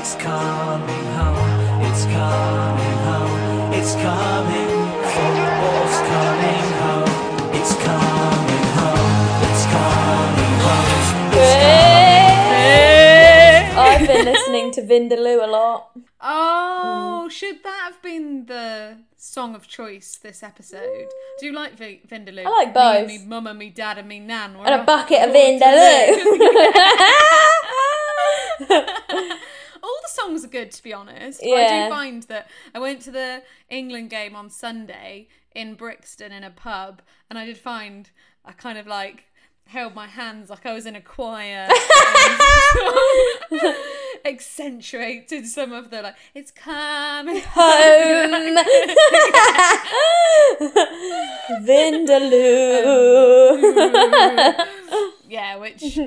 It's 0.00 0.14
coming 0.14 1.06
home. 1.18 1.82
It's 1.82 2.04
coming 2.04 2.98
home. 3.08 3.72
It's 3.72 3.94
coming. 3.96 4.70
Football's 5.10 5.98
coming 6.12 6.68
home. 6.78 7.10
It's 7.58 7.74
coming 7.82 8.66
home. 8.78 9.10
It's 9.42 9.64
coming 9.74 10.54
home. 10.62 10.86
I've 13.76 14.06
been 14.06 14.24
listening 14.24 14.70
to 14.74 14.82
Vindaloo 14.82 15.42
a 15.42 15.50
lot. 15.50 15.90
Oh, 16.20 17.24
mm. 17.26 17.30
should 17.32 17.64
that 17.64 17.80
have 17.92 18.00
been 18.00 18.46
the 18.46 18.98
song 19.16 19.56
of 19.56 19.66
choice 19.66 20.14
this 20.22 20.44
episode? 20.44 21.08
Do 21.40 21.46
you 21.46 21.52
like 21.52 21.76
v- 21.76 22.02
Vindaloo? 22.08 22.46
I 22.46 22.50
like 22.50 22.72
both. 22.72 23.08
Me, 23.08 23.18
me 23.18 23.24
mumma, 23.24 23.52
me 23.52 23.70
dad, 23.70 23.98
and 23.98 24.06
me 24.06 24.20
nan. 24.20 24.54
And 24.64 24.80
a 24.80 24.84
bucket 24.84 25.28
of. 25.28 25.34
Vindaloo. 25.34 26.22
All 29.82 29.98
the 30.02 30.08
songs 30.08 30.44
are 30.44 30.48
good, 30.48 30.70
to 30.72 30.82
be 30.82 30.92
honest. 30.92 31.40
But 31.42 31.52
I 31.52 31.84
do 31.84 31.90
find 31.90 32.22
that 32.24 32.48
I 32.74 32.78
went 32.78 33.02
to 33.02 33.10
the 33.10 33.42
England 33.68 34.10
game 34.10 34.36
on 34.36 34.50
Sunday 34.50 35.28
in 35.54 35.74
Brixton 35.74 36.32
in 36.32 36.44
a 36.44 36.50
pub, 36.50 37.02
and 37.28 37.38
I 37.38 37.46
did 37.46 37.58
find 37.58 38.10
I 38.44 38.52
kind 38.52 38.78
of 38.78 38.86
like 38.86 39.24
held 39.66 39.94
my 39.94 40.06
hands 40.06 40.48
like 40.50 40.64
I 40.64 40.72
was 40.72 40.86
in 40.86 40.96
a 40.96 41.00
choir. 41.00 41.68
accentuated 44.24 45.46
some 45.46 45.72
of 45.72 45.90
the 45.90 46.02
like 46.02 46.16
it's 46.34 46.50
coming 46.50 47.40
Home. 47.54 48.56
Vindaloo. 51.64 53.06
yeah 55.28 55.56
which 55.56 55.98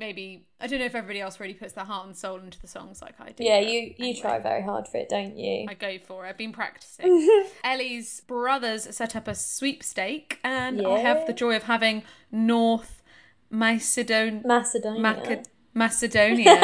maybe 0.00 0.46
i 0.60 0.66
don't 0.66 0.78
know 0.80 0.84
if 0.86 0.94
everybody 0.94 1.20
else 1.20 1.38
really 1.38 1.54
puts 1.54 1.74
their 1.74 1.84
heart 1.84 2.06
and 2.06 2.16
soul 2.16 2.38
into 2.40 2.58
the 2.60 2.66
songs 2.66 3.00
like 3.02 3.14
i 3.20 3.30
do 3.30 3.44
yeah, 3.44 3.58
you 3.60 3.80
you 3.80 3.94
anyway. 4.00 4.20
try 4.20 4.38
very 4.40 4.62
hard 4.62 4.88
for 4.88 4.96
it, 4.96 5.08
don't 5.08 5.36
you? 5.36 5.66
I 5.68 5.74
go 5.74 5.98
for 6.04 6.24
it. 6.26 6.30
I've 6.30 6.38
been 6.38 6.52
practicing. 6.52 7.44
Ellie's 7.64 8.20
brothers 8.22 8.88
set 8.96 9.14
up 9.14 9.28
a 9.28 9.34
sweepstake, 9.34 10.38
and 10.42 10.84
I 10.86 10.98
have 11.00 11.26
the 11.26 11.32
joy 11.32 11.54
of 11.56 11.64
having 11.64 12.02
North 12.32 13.02
Macedon- 13.50 14.42
Macedonia. 14.44 15.02
Maca- 15.02 15.44
Macedonia. 15.74 16.54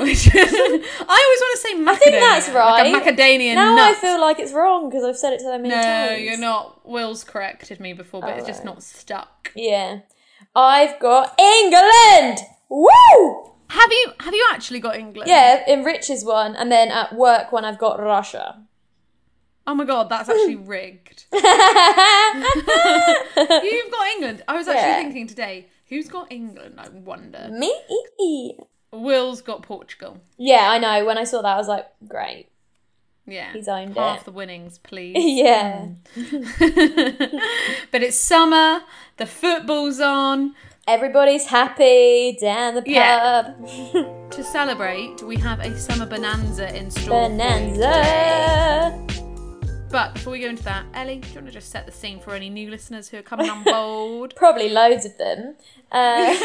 which 0.00 0.30
I 0.34 1.18
always 1.18 1.40
want 1.40 1.52
to 1.54 1.60
say 1.62 1.74
Macedonia. 1.74 1.90
I 1.92 1.96
think 1.96 2.20
that's 2.20 2.48
right. 2.50 2.92
Like 2.92 3.16
now 3.54 3.74
nut. 3.74 3.90
I 3.90 3.94
feel 4.00 4.20
like 4.20 4.38
it's 4.38 4.52
wrong 4.52 4.88
because 4.88 5.04
I've 5.04 5.16
said 5.18 5.32
it 5.34 5.40
so 5.40 5.56
many 5.58 5.68
no, 5.70 5.82
times. 5.82 6.22
you're 6.22 6.38
not. 6.38 6.88
Will's 6.88 7.24
corrected 7.24 7.80
me 7.80 7.92
before, 7.92 8.20
but 8.20 8.30
Oh, 8.34 8.36
it's 8.36 8.46
just 8.46 8.60
right. 8.60 8.66
not 8.66 8.82
stuck. 8.82 9.50
Yeah. 9.54 10.00
I've 10.54 10.98
got 11.00 11.38
England! 11.38 12.38
Woo! 12.70 13.50
Have 13.68 13.92
you 13.92 14.12
have 14.20 14.34
you 14.34 14.48
actually 14.52 14.80
got 14.80 14.96
England? 14.96 15.28
Yeah, 15.28 15.62
in 15.66 15.84
Rich's 15.84 16.24
one, 16.24 16.56
and 16.56 16.72
then 16.72 16.90
at 16.90 17.14
work 17.14 17.52
when 17.52 17.64
I've 17.64 17.78
got 17.78 18.00
Russia. 18.00 18.62
Oh 19.66 19.74
my 19.74 19.84
god, 19.84 20.08
that's 20.08 20.28
actually 20.28 20.56
rigged. 20.76 21.24
You've 21.32 21.44
got 23.90 24.06
England. 24.14 24.42
I 24.48 24.54
was 24.56 24.66
actually 24.68 24.88
Yeah. 24.88 24.96
thinking 24.96 25.26
today, 25.26 25.66
who's 25.88 26.08
got 26.08 26.30
England? 26.32 26.76
I 26.78 26.88
wonder. 26.88 27.48
Me? 27.50 28.56
Will's 28.92 29.42
got 29.42 29.62
Portugal. 29.62 30.18
Yeah, 30.36 30.68
I 30.70 30.78
know. 30.78 31.04
When 31.04 31.18
I 31.18 31.24
saw 31.24 31.42
that, 31.42 31.54
I 31.54 31.56
was 31.56 31.68
like, 31.68 31.86
great. 32.08 32.48
Yeah. 33.26 33.52
He's 33.52 33.68
owned 33.68 33.96
Half 33.96 34.20
it. 34.22 34.24
the 34.24 34.32
winnings, 34.32 34.78
please. 34.78 35.14
Yeah. 35.18 35.86
but 37.92 38.02
it's 38.02 38.16
summer, 38.16 38.80
the 39.18 39.26
football's 39.26 40.00
on. 40.00 40.54
Everybody's 40.86 41.46
happy 41.46 42.36
down 42.40 42.74
the 42.74 42.82
pub. 42.82 42.88
Yeah. 42.88 43.54
To 44.30 44.44
celebrate, 44.44 45.22
we 45.24 45.36
have 45.38 45.58
a 45.58 45.76
summer 45.76 46.06
bonanza 46.06 46.72
in 46.74 46.88
store. 46.88 47.28
Bonanza. 47.28 48.96
But 49.90 50.14
before 50.14 50.30
we 50.34 50.38
go 50.38 50.48
into 50.48 50.62
that, 50.62 50.86
Ellie, 50.94 51.18
do 51.18 51.28
you 51.30 51.34
want 51.34 51.48
to 51.48 51.52
just 51.52 51.68
set 51.70 51.84
the 51.84 51.90
scene 51.90 52.20
for 52.20 52.32
any 52.32 52.48
new 52.48 52.70
listeners 52.70 53.08
who 53.08 53.18
are 53.18 53.22
coming 53.22 53.50
on 53.50 53.64
board? 53.64 54.34
Probably 54.40 54.68
loads 54.68 55.04
of 55.04 55.18
them. 55.18 55.56
Uh, 55.90 56.26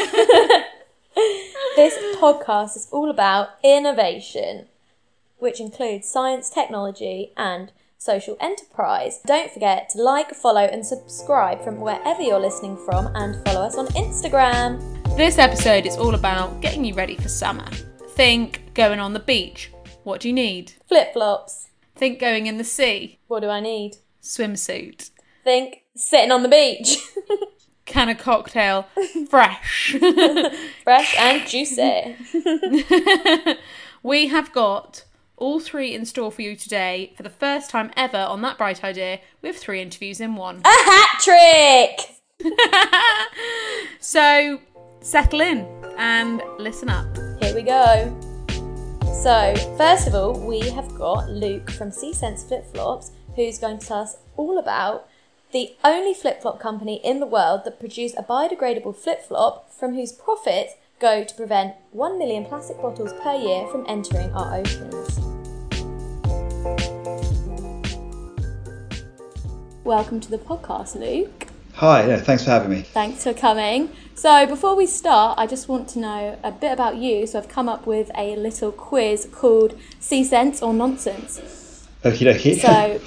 this 1.76 1.96
podcast 2.16 2.76
is 2.76 2.88
all 2.90 3.08
about 3.08 3.50
innovation, 3.62 4.66
which 5.38 5.60
includes 5.60 6.08
science, 6.08 6.50
technology, 6.50 7.30
and 7.36 7.70
social 7.98 8.36
enterprise. 8.40 9.20
Don't 9.26 9.50
forget 9.50 9.88
to 9.90 10.02
like, 10.02 10.34
follow, 10.34 10.62
and 10.62 10.84
subscribe 10.84 11.62
from 11.62 11.80
wherever 11.80 12.22
you're 12.22 12.40
listening 12.40 12.76
from, 12.76 13.10
and 13.14 13.44
follow 13.44 13.62
us 13.62 13.76
on 13.76 13.86
Instagram. 13.88 14.80
this 15.16 15.38
episode 15.38 15.86
is 15.86 15.96
all 15.96 16.14
about 16.14 16.60
getting 16.60 16.84
you 16.84 16.94
ready 16.94 17.16
for 17.16 17.28
summer. 17.28 17.68
Think 18.10 18.72
going 18.74 19.00
on 19.00 19.12
the 19.12 19.20
beach. 19.20 19.70
What 20.04 20.20
do 20.20 20.28
you 20.28 20.34
need? 20.34 20.72
Flip 20.86 21.12
flops. 21.12 21.68
Think 21.96 22.18
going 22.18 22.46
in 22.46 22.58
the 22.58 22.64
sea. 22.64 23.18
What 23.26 23.40
do 23.40 23.48
I 23.48 23.60
need? 23.60 23.96
Swimsuit. 24.22 25.10
Think 25.42 25.82
sitting 25.94 26.30
on 26.30 26.42
the 26.42 26.48
beach. 26.48 26.98
Can 27.86 28.08
a 28.08 28.14
cocktail 28.14 28.86
fresh. 29.30 29.96
Fresh 30.84 31.16
and 31.18 31.46
juicy. 31.46 32.16
we 34.02 34.26
have 34.26 34.52
got 34.52 35.04
all 35.36 35.60
three 35.60 35.94
in 35.94 36.04
store 36.04 36.32
for 36.32 36.42
you 36.42 36.56
today 36.56 37.12
for 37.16 37.22
the 37.22 37.30
first 37.30 37.70
time 37.70 37.90
ever 37.96 38.18
on 38.18 38.42
that 38.42 38.58
bright 38.58 38.82
idea 38.82 39.20
we 39.42 39.48
have 39.48 39.56
three 39.56 39.80
interviews 39.82 40.20
in 40.20 40.34
one 40.34 40.62
A 40.64 40.68
hat 40.68 41.20
trick! 41.22 42.52
so 44.00 44.60
settle 45.00 45.40
in 45.40 45.66
and 45.98 46.42
listen 46.58 46.88
up 46.88 47.06
Here 47.40 47.54
we 47.54 47.62
go. 47.62 48.14
So, 49.22 49.56
first 49.76 50.06
of 50.06 50.14
all, 50.14 50.38
we 50.38 50.60
have 50.70 50.94
got 50.94 51.28
Luke 51.28 51.70
from 51.70 51.90
SeaSense 51.90 52.46
Flip 52.46 52.64
Flops, 52.72 53.10
who's 53.34 53.58
going 53.58 53.78
to 53.78 53.86
tell 53.86 54.00
us 54.02 54.18
all 54.36 54.58
about 54.58 55.08
the 55.52 55.74
only 55.82 56.14
flip 56.14 56.42
flop 56.42 56.60
company 56.60 57.00
in 57.02 57.18
the 57.18 57.26
world 57.26 57.62
that 57.64 57.80
produce 57.80 58.14
a 58.16 58.22
biodegradable 58.22 58.94
flip 58.94 59.22
flop 59.26 59.72
from 59.72 59.94
whose 59.94 60.12
profits 60.12 60.74
go 61.00 61.24
to 61.24 61.34
prevent 61.34 61.74
1 61.92 62.18
million 62.18 62.44
plastic 62.44 62.80
bottles 62.80 63.12
per 63.22 63.34
year 63.34 63.66
from 63.68 63.84
entering 63.88 64.30
our 64.32 64.54
oceans. 64.58 65.25
Welcome 69.86 70.18
to 70.22 70.30
the 70.30 70.38
podcast, 70.38 70.96
Luke. 70.96 71.46
Hi, 71.74 72.04
no, 72.06 72.18
thanks 72.18 72.42
for 72.42 72.50
having 72.50 72.70
me. 72.70 72.82
Thanks 72.82 73.22
for 73.22 73.32
coming. 73.32 73.92
So, 74.16 74.44
before 74.44 74.74
we 74.74 74.84
start, 74.84 75.38
I 75.38 75.46
just 75.46 75.68
want 75.68 75.88
to 75.90 76.00
know 76.00 76.36
a 76.42 76.50
bit 76.50 76.72
about 76.72 76.96
you. 76.96 77.24
So, 77.28 77.38
I've 77.38 77.48
come 77.48 77.68
up 77.68 77.86
with 77.86 78.10
a 78.16 78.34
little 78.34 78.72
quiz 78.72 79.28
called 79.30 79.78
Sea 80.00 80.24
Sense 80.24 80.60
or 80.60 80.74
Nonsense. 80.74 81.86
Okie 82.02 82.26
dokie. 82.26 82.60
So, 82.60 83.00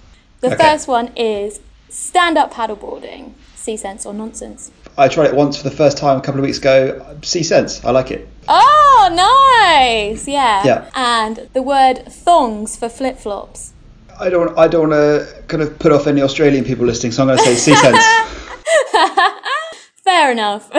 the 0.40 0.54
Okay. 0.54 0.56
first 0.56 0.88
one 0.88 1.08
is 1.16 1.60
stand 1.90 2.38
up 2.38 2.50
paddleboarding. 2.54 3.34
Sea 3.54 3.76
Sense 3.76 4.06
or 4.06 4.14
Nonsense. 4.14 4.70
I 4.96 5.08
tried 5.08 5.26
it 5.26 5.34
once 5.34 5.58
for 5.58 5.68
the 5.68 5.76
first 5.76 5.98
time 5.98 6.16
a 6.16 6.22
couple 6.22 6.40
of 6.40 6.46
weeks 6.46 6.58
ago. 6.58 7.04
Sea 7.22 7.42
sense. 7.42 7.84
I 7.84 7.90
like 7.90 8.10
it. 8.10 8.26
Oh, 8.48 9.08
nice! 9.12 10.26
Yeah. 10.26 10.62
Yeah. 10.64 10.90
And 10.94 11.48
the 11.52 11.62
word 11.62 12.04
thongs 12.10 12.74
for 12.76 12.88
flip 12.88 13.18
flops. 13.18 13.72
I 14.22 14.30
don't. 14.30 14.56
I 14.56 14.68
don't 14.68 14.88
want 14.88 14.92
to 14.92 15.42
kind 15.48 15.64
of 15.64 15.76
put 15.80 15.90
off 15.90 16.06
any 16.06 16.22
Australian 16.22 16.64
people 16.64 16.86
listening, 16.86 17.10
so 17.10 17.22
I'm 17.22 17.26
going 17.26 17.38
to 17.38 17.44
say 17.44 17.56
sea 17.56 17.74
sense. 17.74 17.98
Fair 20.04 20.30
enough. 20.30 20.66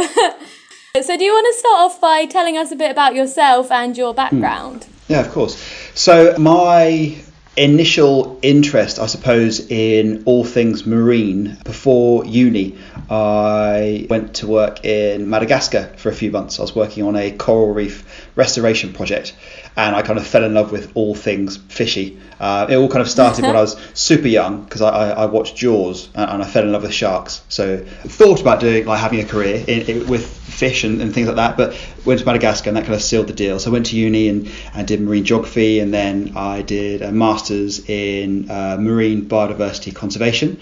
so, 1.02 1.18
do 1.18 1.24
you 1.24 1.34
want 1.34 1.54
to 1.54 1.60
start 1.60 1.76
off 1.76 2.00
by 2.00 2.26
telling 2.26 2.58
us 2.58 2.72
a 2.72 2.78
bit 2.78 2.90
about 2.90 3.16
yourself 3.16 3.70
and 3.70 3.98
your 3.98 4.14
hmm. 4.14 4.18
background? 4.18 4.88
Yeah, 5.10 5.20
of 5.20 5.32
course. 5.32 5.58
So 5.94 6.38
my 6.38 7.22
initial 7.56 8.40
interest, 8.42 8.98
I 8.98 9.08
suppose, 9.08 9.70
in 9.70 10.24
all 10.26 10.46
things 10.46 10.86
marine 10.86 11.58
before 11.66 12.26
uni, 12.26 12.78
I 13.10 14.08
went 14.10 14.36
to 14.36 14.48
work 14.48 14.86
in 14.86 15.30
Madagascar 15.30 15.94
for 15.98 16.10
a 16.10 16.16
few 16.16 16.32
months. 16.32 16.60
I 16.60 16.64
was 16.64 16.74
working 16.74 17.04
on 17.04 17.16
a 17.16 17.32
coral 17.32 17.74
reef 17.74 18.13
restoration 18.36 18.94
project, 18.94 19.36
and 19.76 19.96
I 19.96 20.02
kind 20.02 20.18
of 20.20 20.26
fell 20.26 20.44
in 20.44 20.54
love 20.54 20.72
with 20.72 20.92
all 20.96 21.16
things 21.16 21.58
fishy. 21.58 22.20
Uh, 22.40 22.68
it 22.70 22.76
all 22.76 22.90
kind 22.90 23.02
of 23.02 23.10
started 23.10 23.44
when 23.44 23.56
I 23.56 23.62
was 23.68 23.80
super 23.94 24.28
young 24.28 24.64
because 24.64 24.82
I, 24.82 24.90
I, 24.90 25.10
I 25.10 25.26
watched 25.28 25.56
Jaws 25.56 26.10
and, 26.16 26.30
and 26.30 26.44
I 26.44 26.46
fell 26.46 26.64
in 26.64 26.72
love 26.72 26.84
with 26.84 26.94
sharks. 26.94 27.42
So 27.50 27.84
thought 27.84 28.42
about 28.42 28.60
doing 28.60 28.86
like 28.86 29.00
having 29.00 29.20
a 29.20 29.26
career 29.26 29.64
in, 29.68 29.82
in, 29.88 30.08
with 30.08 30.26
fish 30.26 30.84
and, 30.84 31.02
and 31.02 31.14
things 31.14 31.28
like 31.28 31.38
that, 31.38 31.58
but 31.58 31.78
went 32.06 32.20
to 32.20 32.26
Madagascar 32.26 32.70
and 32.70 32.78
that 32.78 32.84
kind 32.84 32.96
of 32.96 33.02
sealed 33.02 33.28
the 33.28 33.34
deal. 33.34 33.60
So 33.60 33.70
I 33.70 33.74
went 33.74 33.88
to 33.88 33.98
uni 33.98 34.30
and, 34.30 34.52
and 34.74 34.88
did 34.88 35.02
marine 35.02 35.24
geography, 35.24 35.80
and 35.80 35.94
then 35.94 36.34
I 36.36 36.62
did 36.62 37.02
a 37.02 37.12
master's 37.12 37.88
in 37.90 38.50
uh, 38.50 38.78
marine 38.80 39.28
biodiversity 39.28 39.96
conservation. 39.96 40.60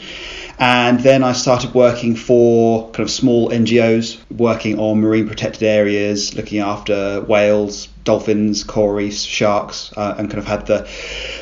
And 0.61 0.99
then 0.99 1.23
I 1.23 1.31
started 1.31 1.73
working 1.73 2.15
for 2.15 2.91
kind 2.91 2.99
of 2.99 3.09
small 3.09 3.49
NGOs, 3.49 4.19
working 4.29 4.77
on 4.77 5.01
marine 5.01 5.27
protected 5.27 5.63
areas, 5.63 6.35
looking 6.35 6.59
after 6.59 7.21
whales, 7.21 7.87
dolphins, 8.03 8.63
coral 8.63 8.95
reefs, 8.95 9.23
sharks, 9.23 9.91
uh, 9.95 10.15
and 10.17 10.29
kind 10.29 10.39
of 10.39 10.45
had 10.45 10.65
the 10.67 10.87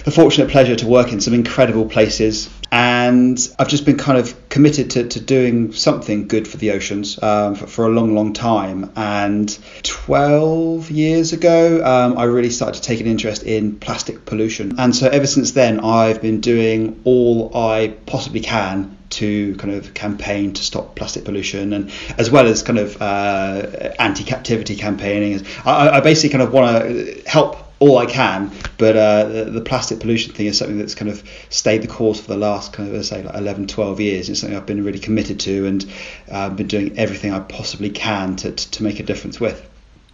the 0.06 0.12
fortunate 0.12 0.50
pleasure 0.50 0.76
to 0.76 0.88
work 0.88 1.12
in 1.12 1.22
some 1.22 1.34
incredible 1.34 1.86
places. 1.86 2.50
And 2.72 3.40
I've 3.58 3.68
just 3.68 3.86
been 3.86 3.98
kind 3.98 4.20
of 4.20 4.50
committed 4.50 4.92
to, 4.92 5.08
to 5.08 5.20
doing 5.20 5.72
something 5.74 6.28
good 6.28 6.48
for 6.48 6.58
the 6.58 6.72
oceans 6.72 7.22
um, 7.24 7.56
for, 7.56 7.66
for 7.66 7.86
a 7.88 7.90
long, 7.90 8.14
long 8.14 8.34
time. 8.34 8.92
And 8.96 9.58
12 9.82 10.92
years 10.92 11.34
ago, 11.34 11.84
um, 11.84 12.18
I 12.18 12.26
really 12.26 12.52
started 12.52 12.82
to 12.82 12.88
take 12.88 13.00
an 13.00 13.08
interest 13.08 13.42
in 13.42 13.80
plastic 13.80 14.26
pollution. 14.26 14.80
And 14.80 14.96
so 14.96 15.08
ever 15.10 15.26
since 15.26 15.52
then, 15.52 15.80
I've 15.80 16.22
been 16.22 16.42
doing 16.42 17.02
all 17.06 17.52
I 17.58 17.96
possibly 18.06 18.42
can 18.42 18.98
to 19.10 19.56
kind 19.56 19.74
of 19.74 19.94
campaign 19.94 20.54
to 20.54 20.64
stop 20.64 20.96
plastic 20.96 21.26
pollution 21.26 21.74
and 21.74 21.92
as 22.18 22.30
well 22.30 22.46
as 22.46 22.62
kind 22.62 22.78
of 22.78 23.02
uh, 23.02 23.94
anti-captivity 23.98 24.76
campaigning. 24.76 25.46
I, 25.66 25.90
I 25.90 26.00
basically 26.02 26.30
kind 26.30 26.44
of 26.44 26.49
want 26.52 26.84
to 26.84 27.22
help 27.26 27.58
all 27.80 27.98
I 27.98 28.06
can, 28.06 28.52
but 28.78 28.96
uh, 28.98 29.24
the, 29.26 29.46
the, 29.46 29.62
plastic 29.62 30.02
pollution 30.02 30.34
thing 30.34 30.48
is 30.48 30.58
something 30.58 30.78
that's 30.78 30.96
kind 30.96 31.10
of 31.10 31.24
stayed 31.50 31.82
the 31.82 31.88
course 31.88 32.20
for 32.20 32.28
the 32.28 32.38
last 32.38 32.74
kind 32.74 32.90
of 32.90 32.96
let's 32.96 33.08
say 33.08 33.24
like 33.24 33.36
11, 33.36 33.68
12 33.68 34.02
years. 34.02 34.30
It's 34.30 34.42
something 34.42 34.58
I've 34.58 34.66
been 34.66 34.84
really 34.84 35.00
committed 35.00 35.40
to 35.42 35.66
and 35.66 35.86
uh, 36.30 36.50
been 36.50 36.68
doing 36.68 36.98
everything 37.00 37.34
I 37.34 37.40
possibly 37.40 37.90
can 37.90 38.36
to, 38.38 38.52
to, 38.52 38.72
to 38.72 38.84
make 38.84 39.00
a 39.00 39.04
difference 39.04 39.40
with. 39.40 39.66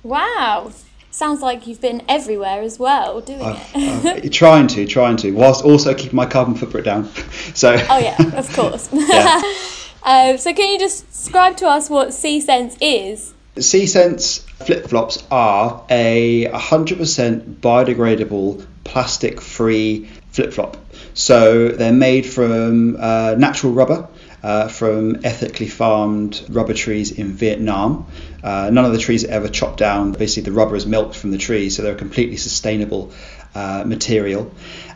Wow. 0.03 0.71
Sounds 1.09 1.41
like 1.41 1.65
you've 1.65 1.81
been 1.81 2.03
everywhere 2.09 2.61
as 2.61 2.77
well 2.77 3.21
doing 3.21 3.39
it. 3.73 4.29
trying 4.33 4.67
to, 4.67 4.85
trying 4.85 5.17
to, 5.17 5.31
whilst 5.31 5.63
also 5.63 5.93
keeping 5.93 6.15
my 6.15 6.25
carbon 6.25 6.55
footprint 6.55 6.85
down. 6.85 7.09
So. 7.55 7.77
Oh 7.89 7.99
yeah, 7.99 8.17
of 8.37 8.51
course. 8.53 8.89
yeah. 8.93 9.41
uh, 10.03 10.35
so 10.35 10.53
can 10.53 10.73
you 10.73 10.77
just 10.77 11.07
describe 11.07 11.55
to 11.57 11.67
us 11.67 11.89
what 11.89 12.09
SeaSense 12.09 12.77
is? 12.81 13.34
Sense 13.59 14.39
flip 14.39 14.87
flops 14.87 15.23
are 15.31 15.85
a 15.89 16.45
100% 16.45 17.55
biodegradable, 17.61 18.65
plastic-free 18.83 20.09
flip 20.31 20.53
flop. 20.53 20.77
So 21.13 21.69
they're 21.69 21.93
made 21.93 22.25
from 22.25 22.97
uh, 22.99 23.35
natural 23.37 23.71
rubber 23.71 24.09
uh, 24.43 24.67
from 24.67 25.21
ethically 25.23 25.67
farmed 25.67 26.43
rubber 26.49 26.73
trees 26.73 27.11
in 27.11 27.31
Vietnam. 27.31 28.05
Uh, 28.43 28.69
none 28.71 28.85
of 28.85 28.91
the 28.91 28.99
trees 28.99 29.23
are 29.23 29.31
ever 29.31 29.47
chopped 29.47 29.79
down. 29.79 30.11
Basically, 30.11 30.43
the 30.43 30.51
rubber 30.51 30.75
is 30.75 30.85
milked 30.85 31.15
from 31.15 31.31
the 31.31 31.37
trees, 31.37 31.75
so 31.75 31.81
they're 31.81 31.95
a 31.95 31.97
completely 31.97 32.37
sustainable 32.37 33.11
uh, 33.55 33.83
material. 33.85 34.51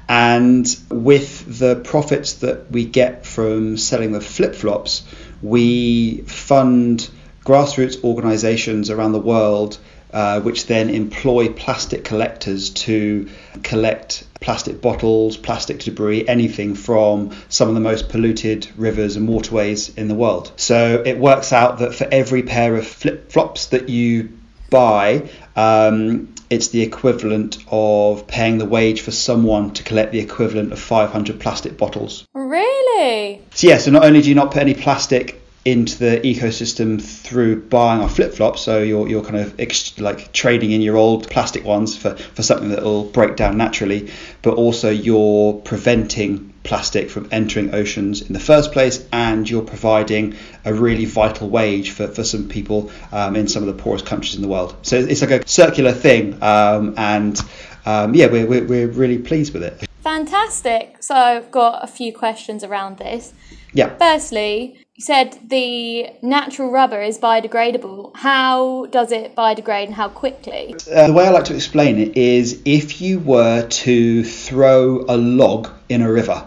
And 0.08 0.68
with 0.90 1.60
the 1.60 1.78
profits 1.78 2.34
that 2.34 2.70
we 2.72 2.86
get 2.86 3.26
from 3.26 3.78
selling 3.78 4.12
the 4.12 4.22
flip 4.22 4.54
flops, 4.54 5.04
we 5.42 6.22
fund 6.28 7.10
grassroots 7.44 8.04
organisations 8.04 8.90
around 8.90 9.12
the 9.12 9.20
world 9.20 9.78
uh, 10.12 10.42
which 10.42 10.66
then 10.66 10.90
employ 10.90 11.50
plastic 11.50 12.04
collectors 12.04 12.72
to 12.72 13.30
collect 13.62 14.26
plastic 14.42 14.82
bottles, 14.82 15.38
plastic 15.38 15.80
debris, 15.80 16.28
anything 16.28 16.74
from 16.74 17.32
some 17.50 17.68
of 17.68 17.76
the 17.76 17.80
most 17.80 18.10
polluted 18.10 18.68
rivers 18.78 19.16
and 19.16 19.28
waterways 19.28 19.96
in 19.96 20.08
the 20.08 20.16
world. 20.16 20.52
So 20.56 21.04
it 21.06 21.20
works 21.20 21.54
out 21.54 21.80
that 21.80 21.94
for 21.94 22.08
every 22.12 22.44
pair 22.44 22.76
of 22.76 22.88
flip 22.88 23.32
flops 23.32 23.68
that 23.68 23.90
you 23.90 24.30
buy, 24.70 25.30
um, 25.56 26.34
it's 26.50 26.70
the 26.70 26.82
equivalent 26.82 27.58
of 27.68 28.26
paying 28.26 28.58
the 28.58 28.66
wage 28.66 29.02
for 29.02 29.12
someone 29.12 29.72
to 29.74 29.84
collect 29.84 30.12
the 30.12 30.20
equivalent 30.20 30.72
of 30.72 30.80
500 30.80 31.40
plastic 31.40 31.78
bottles. 31.78 32.26
Really? 32.34 33.44
So, 33.54 33.68
yeah, 33.68 33.78
so 33.78 33.92
not 33.92 34.04
only 34.04 34.22
do 34.22 34.30
you 34.30 34.36
not 34.36 34.52
put 34.52 34.62
any 34.62 34.74
plastic 34.74 35.39
into 35.66 35.98
the 36.00 36.22
ecosystem 36.22 37.02
through 37.02 37.62
buying 37.62 38.02
our 38.02 38.10
flip 38.10 38.34
flops. 38.34 38.62
So 38.62 38.82
you're, 38.82 39.08
you're 39.08 39.24
kind 39.24 39.38
of 39.38 39.60
ex- 39.60 40.00
like 40.00 40.32
trading 40.32 40.72
in 40.72 40.82
your 40.82 40.96
old 40.96 41.30
plastic 41.30 41.66
ones 41.66 41.98
for, 41.98 42.16
for 42.16 42.44
something 42.44 42.70
that 42.70 42.84
will 42.84 43.04
break 43.04 43.36
down 43.36 43.58
naturally, 43.58 44.10
but 44.42 44.56
also 44.56 44.90
you're 44.90 45.54
preventing 45.54 46.54
plastic 46.64 47.10
from 47.10 47.28
entering 47.32 47.74
oceans 47.74 48.22
in 48.22 48.34
the 48.34 48.40
first 48.40 48.72
place, 48.72 49.06
and 49.12 49.50
you're 49.50 49.64
providing 49.64 50.36
a 50.66 50.74
really 50.74 51.06
vital 51.06 51.50
wage 51.50 51.92
for, 51.92 52.08
for 52.08 52.24
some 52.24 52.48
people 52.48 52.92
um, 53.12 53.36
in 53.36 53.48
some 53.48 53.68
of 53.68 53.76
the 53.76 53.82
poorest 53.82 54.06
countries 54.06 54.36
in 54.36 54.42
the 54.42 54.48
world. 54.48 54.76
So 54.84 54.98
it's 54.98 55.22
like 55.22 55.32
a 55.32 55.48
circular 55.48 55.92
thing, 55.94 56.42
um, 56.44 56.94
and 56.98 57.40
um, 57.86 58.14
yeah, 58.14 58.28
we're, 58.28 58.46
we're, 58.46 58.66
we're 58.66 58.88
really 58.88 59.18
pleased 59.18 59.54
with 59.54 59.64
it. 59.64 59.86
Fantastic. 60.02 61.02
So 61.02 61.16
I've 61.16 61.52
got 61.52 61.84
a 61.84 61.88
few 61.88 62.14
questions 62.14 62.64
around 62.64 62.98
this. 62.98 63.34
Yeah. 63.74 63.96
Firstly, 63.98 64.80
you 65.00 65.06
said 65.06 65.40
the 65.48 66.10
natural 66.22 66.72
rubber 66.72 67.02
is 67.02 67.18
biodegradable. 67.18 68.14
How 68.18 68.86
does 68.88 69.14
it 69.14 69.34
biodegrade 69.34 69.86
and 69.86 69.94
how 69.94 70.10
quickly? 70.10 70.76
Uh, 70.94 71.08
the 71.08 71.14
way 71.14 71.26
I 71.26 71.30
like 71.30 71.46
to 71.46 71.56
explain 71.56 71.98
it 71.98 72.18
is 72.18 72.62
if 72.66 73.00
you 73.00 73.20
were 73.20 73.66
to 73.66 74.26
throw 74.26 75.06
a 75.08 75.16
log 75.16 75.70
in 75.88 76.02
a 76.02 76.12
river, 76.12 76.46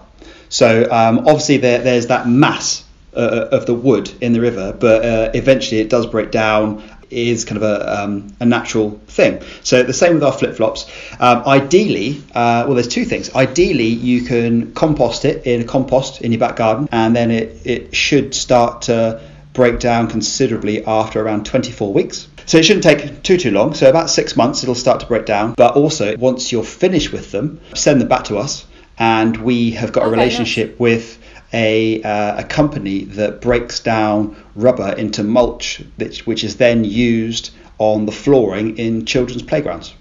so 0.50 0.82
um, 0.90 1.20
obviously 1.20 1.56
there, 1.56 1.78
there's 1.78 2.08
that 2.08 2.28
mass 2.28 2.84
uh, 3.16 3.48
of 3.52 3.64
the 3.64 3.72
wood 3.72 4.12
in 4.20 4.34
the 4.34 4.40
river, 4.42 4.76
but 4.78 5.02
uh, 5.02 5.30
eventually 5.32 5.80
it 5.80 5.88
does 5.88 6.06
break 6.06 6.30
down 6.30 6.82
is 7.12 7.44
kind 7.44 7.56
of 7.56 7.62
a, 7.62 8.02
um, 8.02 8.34
a 8.40 8.46
natural 8.46 9.00
thing. 9.06 9.42
So 9.62 9.82
the 9.82 9.92
same 9.92 10.14
with 10.14 10.22
our 10.22 10.32
flip 10.32 10.56
flops. 10.56 10.90
Um, 11.20 11.42
ideally, 11.46 12.22
uh, 12.34 12.64
well, 12.66 12.74
there's 12.74 12.88
two 12.88 13.04
things. 13.04 13.34
Ideally, 13.34 13.88
you 13.88 14.22
can 14.22 14.72
compost 14.72 15.24
it 15.24 15.46
in 15.46 15.60
a 15.60 15.64
compost 15.64 16.22
in 16.22 16.32
your 16.32 16.40
back 16.40 16.56
garden, 16.56 16.88
and 16.90 17.14
then 17.14 17.30
it, 17.30 17.66
it 17.66 17.94
should 17.94 18.34
start 18.34 18.82
to 18.82 19.20
break 19.52 19.78
down 19.78 20.08
considerably 20.08 20.84
after 20.84 21.20
around 21.20 21.44
24 21.44 21.92
weeks. 21.92 22.28
So 22.46 22.58
it 22.58 22.64
shouldn't 22.64 22.82
take 22.82 23.22
too 23.22 23.36
too 23.36 23.50
long. 23.50 23.74
So 23.74 23.88
about 23.88 24.10
six 24.10 24.36
months, 24.36 24.62
it'll 24.62 24.74
start 24.74 25.00
to 25.00 25.06
break 25.06 25.26
down. 25.26 25.54
But 25.54 25.76
also, 25.76 26.16
once 26.16 26.50
you're 26.50 26.64
finished 26.64 27.12
with 27.12 27.30
them, 27.30 27.60
send 27.74 28.00
them 28.00 28.08
back 28.08 28.24
to 28.24 28.38
us, 28.38 28.66
and 28.98 29.36
we 29.36 29.72
have 29.72 29.92
got 29.92 30.02
okay, 30.02 30.08
a 30.08 30.10
relationship 30.10 30.70
nice. 30.70 30.78
with 30.78 31.18
a, 31.52 32.02
uh, 32.02 32.40
a 32.40 32.44
company 32.44 33.04
that 33.04 33.40
breaks 33.40 33.80
down 33.80 34.36
rubber 34.54 34.92
into 34.92 35.22
mulch, 35.22 35.82
which, 35.96 36.26
which 36.26 36.44
is 36.44 36.56
then 36.56 36.84
used 36.84 37.50
on 37.78 38.06
the 38.06 38.12
flooring 38.12 38.78
in 38.78 39.04
children's 39.04 39.42
playgrounds. 39.42 39.94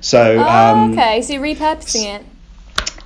So, 0.00 0.36
oh, 0.38 0.48
um, 0.48 0.92
okay, 0.92 1.22
so 1.22 1.34
you're 1.34 1.42
repurposing 1.42 2.16
it. 2.16 2.26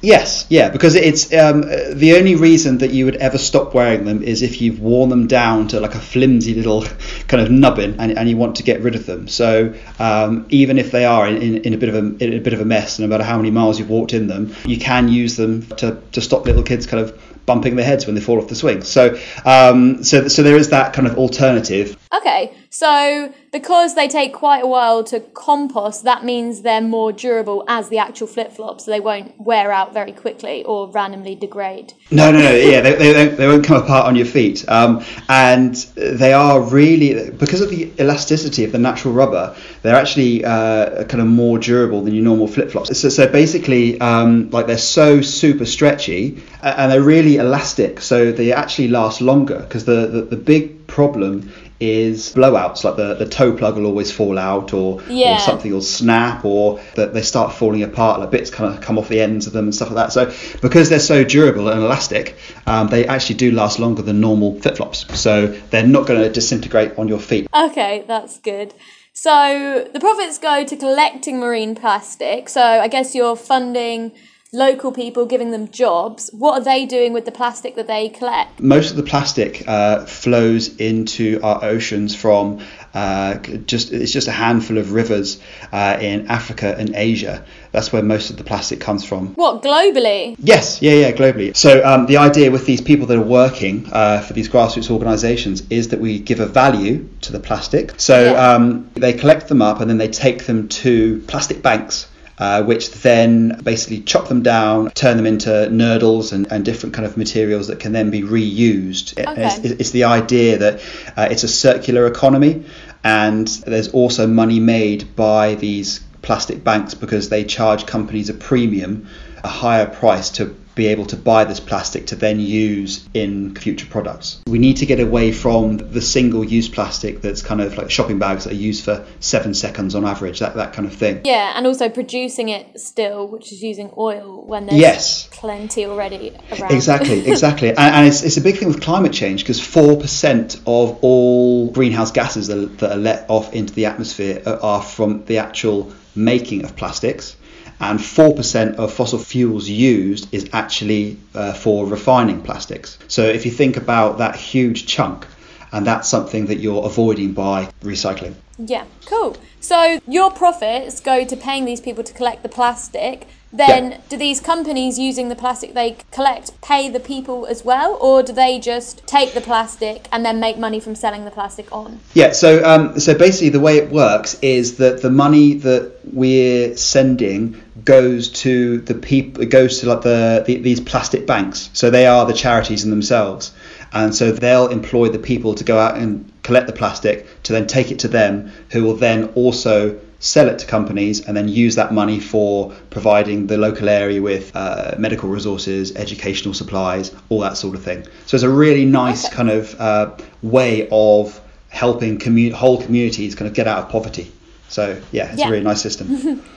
Yes, 0.04 0.46
yeah, 0.50 0.69
because 0.69 0.96
it's 0.96 1.32
um, 1.32 1.62
the 1.62 2.16
only 2.19 2.34
reason 2.34 2.78
that 2.78 2.90
you 2.90 3.06
would 3.06 3.16
ever 3.16 3.38
stop 3.38 3.72
wearing 3.72 4.04
them 4.04 4.22
is 4.22 4.42
if 4.42 4.60
you've 4.60 4.78
worn 4.78 5.08
them 5.08 5.26
down 5.26 5.69
to 5.69 5.81
like 5.81 5.94
a 5.94 5.98
flimsy 5.98 6.52
little 6.52 6.84
kind 7.28 7.42
of 7.42 7.50
nubbin 7.50 7.98
and, 7.98 8.16
and 8.19 8.28
you 8.28 8.36
want 8.36 8.56
to 8.56 8.62
get 8.62 8.82
rid 8.82 8.96
of 8.96 9.06
them. 9.06 9.28
So 9.28 9.75
um, 9.98 10.44
even 10.50 10.78
if 10.78 10.90
they 10.90 11.06
are 11.06 11.26
in, 11.26 11.38
in, 11.38 11.56
in, 11.62 11.75
a 11.75 11.78
bit 11.78 11.88
of 11.88 11.94
a, 11.94 11.98
in 11.98 12.34
a 12.34 12.40
bit 12.40 12.52
of 12.52 12.60
a 12.60 12.66
mess, 12.66 12.98
no 12.98 13.06
matter 13.06 13.25
how 13.25 13.38
many 13.38 13.50
miles 13.50 13.78
you've 13.78 13.88
walked 13.88 14.12
in 14.12 14.26
them, 14.26 14.54
you 14.66 14.78
can 14.78 15.08
use 15.08 15.36
them 15.36 15.66
to, 15.76 15.98
to 16.12 16.20
stop 16.20 16.44
little 16.44 16.62
kids 16.62 16.86
kind 16.86 17.02
of 17.02 17.19
bumping 17.46 17.76
their 17.76 17.85
heads 17.85 18.06
when 18.06 18.14
they 18.14 18.20
fall 18.20 18.38
off 18.38 18.49
the 18.49 18.55
swing. 18.55 18.82
So, 18.82 19.19
um, 19.44 20.02
so, 20.02 20.29
so 20.29 20.43
there 20.43 20.56
is 20.56 20.70
that 20.70 20.93
kind 20.93 21.06
of 21.06 21.19
alternative. 21.19 21.96
Okay, 22.19 22.55
so 22.70 23.32
because 23.50 23.94
they 23.94 24.08
take 24.08 24.32
quite 24.34 24.62
a 24.62 24.66
while 24.66 25.02
to 25.05 25.20
compost, 25.20 26.05
that 26.05 26.25
means 26.25 26.62
they're 26.62 26.81
more 26.81 27.12
durable 27.12 27.64
as 27.66 27.88
the 27.88 27.99
actual 27.99 28.26
flip 28.26 28.52
flops, 28.52 28.84
so 28.84 28.90
they 28.90 29.00
won't 29.00 29.38
wear 29.40 29.72
out 29.72 29.93
very 29.93 30.12
quickly 30.12 30.65
or 30.65 30.91
randomly 30.91 31.34
degrade. 31.34 31.93
No, 32.10 32.31
no, 32.31 32.39
no. 32.39 32.53
Yeah, 32.53 32.82
they, 32.82 32.94
they, 32.94 33.29
they 33.29 33.46
won't 33.48 33.65
come 33.65 33.82
apart 33.82 34.06
on 34.06 34.17
your 34.17 34.27
feet, 34.27 34.69
um, 34.69 35.05
and 35.29 35.74
they 35.96 36.32
are 36.32 36.60
really 36.60 37.31
because 37.31 37.60
of 37.60 37.70
the 37.70 37.91
elasticity 37.98 38.65
of 38.65 38.72
the 38.72 38.79
natural 38.79 39.15
rubber. 39.15 39.56
They're 39.82 39.96
actually 39.96 40.44
uh, 40.44 41.05
kind 41.05 41.20
of 41.20 41.27
more 41.27 41.58
durable 41.58 42.03
than 42.03 42.15
your 42.15 42.24
normal 42.24 42.46
flip 42.46 42.70
flops. 42.70 42.96
So, 42.98 43.08
so 43.08 43.27
basically, 43.27 44.00
um, 44.00 44.50
like 44.50 44.67
they're 44.67 44.79
so 44.79 45.20
super 45.20 45.65
stretchy 45.65 46.43
and 46.62 46.93
they're 46.93 47.03
really 47.03 47.36
elastic, 47.36 48.00
so 48.00 48.31
they 48.31 48.53
actually 48.53 48.89
last 48.89 49.20
longer 49.20 49.58
because 49.60 49.84
the, 49.84 50.06
the 50.06 50.22
the 50.22 50.36
big 50.36 50.86
problem 50.86 51.53
is 51.91 52.34
blowouts, 52.34 52.84
like 52.84 52.96
the, 52.96 53.14
the 53.14 53.26
toe 53.26 53.56
plug 53.56 53.76
will 53.76 53.86
always 53.86 54.10
fall 54.10 54.38
out, 54.38 54.72
or, 54.72 55.03
yeah. 55.08 55.36
or 55.36 55.38
something 55.41 55.72
will 55.72 55.82
snap, 55.82 56.44
or 56.44 56.81
that 56.96 57.14
they 57.14 57.22
start 57.22 57.53
falling 57.53 57.82
apart, 57.82 58.20
like 58.20 58.31
bits 58.31 58.50
kind 58.50 58.74
of 58.74 58.81
come 58.81 58.98
off 58.98 59.08
the 59.08 59.20
ends 59.20 59.46
of 59.46 59.53
them 59.53 59.64
and 59.64 59.74
stuff 59.74 59.91
like 59.91 59.96
that. 59.96 60.12
So 60.12 60.32
because 60.60 60.88
they're 60.88 60.98
so 60.98 61.24
durable 61.24 61.69
and 61.69 61.81
elastic, 61.81 62.36
um, 62.67 62.88
they 62.88 63.06
actually 63.06 63.36
do 63.36 63.50
last 63.53 63.79
longer 63.79 64.03
than 64.03 64.20
normal 64.20 64.60
flip 64.60 64.76
flops. 64.76 65.19
So 65.19 65.48
they're 65.70 65.86
not 65.86 66.06
going 66.06 66.20
to 66.20 66.31
disintegrate 66.31 66.98
on 66.98 67.08
your 67.08 67.20
feet. 67.20 67.48
Okay, 67.55 68.05
that's 68.06 68.38
good. 68.41 68.74
So 69.12 69.88
the 69.93 70.00
profits 70.00 70.38
go 70.38 70.64
to 70.64 70.76
collecting 70.76 71.38
marine 71.38 71.74
plastic. 71.74 72.48
So 72.48 72.62
I 72.62 72.88
guess 72.88 73.14
you're 73.14 73.36
funding 73.36 74.12
local 74.55 74.93
people, 74.93 75.27
giving 75.27 75.51
them 75.51 75.69
jobs. 75.69 76.31
What 76.32 76.61
are 76.61 76.65
they 76.65 76.87
doing 76.87 77.13
with 77.13 77.25
the 77.25 77.32
plastic 77.32 77.75
that 77.77 77.87
they 77.87 78.08
collect? 78.08 78.61
most 78.61 78.91
of 78.91 78.96
the 78.96 79.03
plastic 79.03 79.67
uh, 79.69 80.05
flows 80.06 80.77
into 80.77 81.41
our 81.43 81.65
oceans 81.65 82.15
from 82.15 82.61
uh, 82.94 83.34
just 83.67 83.93
it's 83.93 84.13
just 84.13 84.29
a 84.29 84.32
handful 84.32 84.79
of 84.79 84.93
rivers 84.93 85.41
uh, 85.73 85.99
in 86.01 86.29
Africa 86.29 86.75
and 86.79 86.94
Asia. 86.94 87.44
That's 87.73 87.93
where 87.93 88.03
most 88.03 88.31
of 88.31 88.37
the 88.37 88.44
plastic 88.44 88.81
comes 88.81 89.05
from. 89.05 89.34
What, 89.34 89.63
globally? 89.63 90.37
Yes, 90.39 90.81
yeah, 90.81 90.93
yeah, 90.93 91.13
globally. 91.13 91.56
So 91.56 91.84
um, 91.84 92.06
the 92.06 92.19
idea 92.19 92.51
with 92.53 92.67
these 92.67 92.81
people 92.81 93.06
that 93.08 93.19
are 93.19 93.20
working 93.20 93.89
uh, 93.93 94.20
for 94.20 94.32
these 94.32 94.49
grassroots 94.49 94.91
organisations 94.91 95.65
is 95.70 95.89
that 95.89 96.01
we 96.01 96.20
give 96.20 96.39
a 96.39 96.46
value 96.46 97.08
to 97.23 97.32
the 97.32 97.41
plastic. 97.41 97.94
So 97.96 98.32
Yeah. 98.32 98.55
um, 98.55 98.91
they 98.94 99.13
collect 99.13 99.49
them 99.49 99.61
up 99.61 99.81
and 99.81 99.91
then 99.91 99.99
they 99.99 100.08
take 100.08 100.46
them 100.46 100.69
to 100.69 101.20
plastic 101.27 101.63
banks. 101.63 102.06
Uh, 102.44 102.63
which 102.63 102.91
then 102.91 103.58
basically 103.63 104.03
chop 104.03 104.29
them 104.29 104.43
down, 104.43 104.91
turn 104.91 105.17
them 105.17 105.24
into 105.24 105.48
nurdles 105.48 106.31
and, 106.31 106.53
and 106.53 106.63
different 106.63 106.94
kind 106.94 107.06
of 107.06 107.17
materials 107.17 107.69
that 107.69 107.81
can 107.81 107.93
then 107.93 108.10
be 108.10 108.20
reused. 108.20 109.19
Okay. 109.19 109.46
It's, 109.46 109.81
it's 109.81 109.91
the 109.93 110.05
idea 110.05 110.58
that 110.58 110.74
uh, 111.17 111.29
it's 111.31 111.43
a 111.43 111.48
circular 111.48 112.06
economy, 112.06 112.65
and 113.03 113.48
there's 113.48 113.89
also 113.89 114.27
money 114.27 114.60
made 114.60 115.17
by 115.17 115.55
these 115.55 116.01
plastic 116.20 116.63
banks 116.63 116.93
because 116.93 117.31
they 117.31 117.44
charge 117.44 117.86
companies 117.86 118.29
a 118.29 118.34
premium, 118.34 119.08
a 119.43 119.48
higher 119.48 119.86
price 119.86 120.29
to 120.32 120.55
be 120.74 120.86
able 120.88 121.06
to 121.06 121.16
buy 121.16 121.44
this 121.44 121.60
plastic 121.60 122.06
to 122.08 122.16
then 122.16 122.40
use 122.40 123.08
in 123.14 123.54
future 123.54 123.86
products. 123.86 124.40
We 124.46 124.58
need 124.58 124.78
to 124.78 124.86
get 124.86 125.00
away 125.00 125.32
from 125.32 125.76
the 125.78 126.00
single 126.00 126.44
use 126.44 126.69
plastic 126.69 127.20
that's 127.22 127.43
kind 127.43 127.60
of 127.60 127.76
like 127.76 127.90
shopping 127.90 128.19
bags 128.19 128.44
that 128.44 128.52
are 128.52 128.56
used 128.56 128.84
for 128.84 129.06
seven 129.20 129.54
seconds 129.54 129.94
on 129.94 130.04
average, 130.04 130.40
that, 130.40 130.56
that 130.56 130.72
kind 130.72 130.86
of 130.86 130.94
thing. 130.94 131.20
Yeah, 131.24 131.52
and 131.56 131.66
also 131.66 131.88
producing 131.88 132.48
it 132.48 132.81
still, 132.81 133.28
which 133.28 133.52
is 133.52 133.62
using 133.62 133.93
oil 133.96 134.44
when 134.46 134.66
there's 134.66 134.81
Yes. 134.81 135.28
plenty 135.31 135.86
already 135.86 136.32
around. 136.58 136.72
Exactly, 136.72 137.26
exactly. 137.28 137.69
and, 137.69 137.78
and 137.78 138.06
it's, 138.08 138.22
it's 138.22 138.36
a 138.36 138.40
big 138.40 138.56
thing 138.58 138.69
with 138.69 138.81
climate 138.82 139.12
change 139.12 139.43
because 139.43 139.60
4% 139.60 140.56
of 140.66 140.98
all 141.02 141.70
greenhouse 141.70 142.10
gases 142.10 142.48
that, 142.48 142.58
are- 142.58 142.66
that 142.66 142.93
are 142.93 142.96
let 142.96 143.31
off 143.31 143.52
into 143.54 143.72
the 143.74 143.86
atmosphere 143.86 144.43
are 144.46 144.82
from 144.82 145.24
the 145.26 145.38
actual 145.38 145.93
making 146.16 146.64
of 146.64 146.76
plastics. 146.76 147.36
And 147.84 147.98
4% 147.98 148.76
of 148.76 148.94
fossil 148.94 149.19
fuels 149.19 149.69
used 149.69 150.32
is 150.32 150.48
actually 150.55 151.19
uh, 151.34 151.53
for 151.53 151.84
refining 151.84 152.41
plastics. 152.41 152.98
So 153.08 153.22
if 153.26 153.44
you 153.44 153.53
think 153.53 153.76
about 153.76 154.17
that 154.19 154.36
huge 154.36 154.86
chunk, 154.86 155.26
and 155.70 155.86
that's 155.86 156.08
something 156.08 156.46
that 156.46 156.60
you're 156.60 156.86
avoiding 156.86 157.34
by 157.34 157.69
recycling. 157.82 158.36
Yeah, 158.56 158.84
cool. 159.05 159.36
So 159.60 160.00
your 160.08 160.31
profits 160.31 161.00
go 161.00 161.26
to 161.26 161.36
paying 161.36 161.67
these 161.67 161.82
people 161.82 162.03
to 162.05 162.14
collect 162.14 162.43
the 162.43 162.48
plastic. 162.48 163.29
Then, 163.56 163.91
Yeah. 163.93 163.96
do 164.08 164.17
these 164.17 164.41
companies 164.41 164.99
using 164.99 165.29
the 165.29 165.37
plastic 165.37 165.75
they 165.75 165.96
collect 166.11 166.61
pay 166.61 166.89
the 166.89 166.99
people 166.99 167.46
as 167.46 167.65
well, 167.65 167.96
or 168.01 168.23
do 168.23 168.32
they 168.32 168.58
just 168.58 169.06
take 169.06 169.32
the 169.32 169.41
plastic 169.41 170.08
and 170.11 170.25
then 170.27 170.41
make 170.41 170.58
money 170.58 170.81
from 170.81 170.96
selling 170.96 171.25
the 171.25 171.31
plastic 171.31 171.67
on? 171.70 172.01
Yeah, 172.15 172.32
so 172.32 172.65
um, 172.65 172.99
so 172.99 173.15
basically 173.15 173.51
the 173.51 173.61
way 173.61 173.77
it 173.77 173.91
works 173.91 174.37
is 174.43 174.77
that 174.79 175.03
the 175.03 175.11
money 175.11 175.55
that 175.55 175.93
we're 176.13 176.77
sending 176.77 177.56
goes 177.84 178.29
to 178.31 178.79
the 178.79 178.94
people, 178.94 179.43
it 179.43 179.51
goes 179.51 179.81
to 179.81 179.89
like 179.89 180.03
the, 180.03 180.43
the 180.46 180.58
these 180.58 180.81
plastic 180.81 181.27
banks. 181.27 181.70
So 181.75 181.91
they 181.91 182.06
are 182.06 182.27
the 182.27 182.32
charities 182.32 182.82
in 182.84 182.91
themselves, 182.91 183.53
and 183.93 184.13
so 184.15 184.32
they'll 184.32 184.69
employ 184.69 185.11
the 185.11 185.19
people 185.20 185.55
to 185.55 185.65
go 185.65 185.79
out 185.79 185.96
and 185.96 186.32
collect 186.43 186.67
the 186.67 186.73
plastic 186.73 187.27
to 187.44 187.53
then 187.53 187.67
take 187.67 187.93
it 187.93 188.01
to 188.01 188.08
them, 188.08 188.51
who 188.70 188.82
will 188.82 188.96
then 188.96 189.27
also 189.34 189.99
sell 190.24 190.48
it 190.48 190.58
to 190.58 190.66
companies 190.66 191.26
and 191.26 191.36
then 191.36 191.48
use 191.48 191.74
that 191.74 191.93
money 191.93 192.19
for 192.19 192.72
providing 192.88 193.46
the 193.46 193.58
local 193.58 193.88
area 193.90 194.22
with 194.22 194.50
uh, 194.56 194.94
medical 194.98 195.28
resources, 195.28 195.94
educational 195.96 196.54
supplies, 196.54 197.14
all 197.28 197.40
that 197.40 197.56
sort 197.58 197.74
of 197.76 197.82
thing. 197.82 198.02
So 198.24 198.36
it's 198.36 198.43
a 198.44 198.48
really 198.48 198.86
nice 198.86 199.28
kind 199.28 199.50
of 199.50 199.78
uh, 199.78 200.16
way 200.43 200.88
of 200.90 201.38
helping 201.69 202.19
commu- 202.19 202.52
whole 202.52 202.81
communities 202.82 203.34
kind 203.34 203.48
of 203.48 203.54
get 203.54 203.66
out 203.69 203.84
of 203.84 203.90
poverty. 203.90 204.32
So 204.69 204.98
yeah, 205.12 205.31
it's 205.31 205.40
Yeah. 205.40 205.48
a 205.48 205.50
really 205.50 205.64
nice 205.64 205.82
system. 205.82 206.43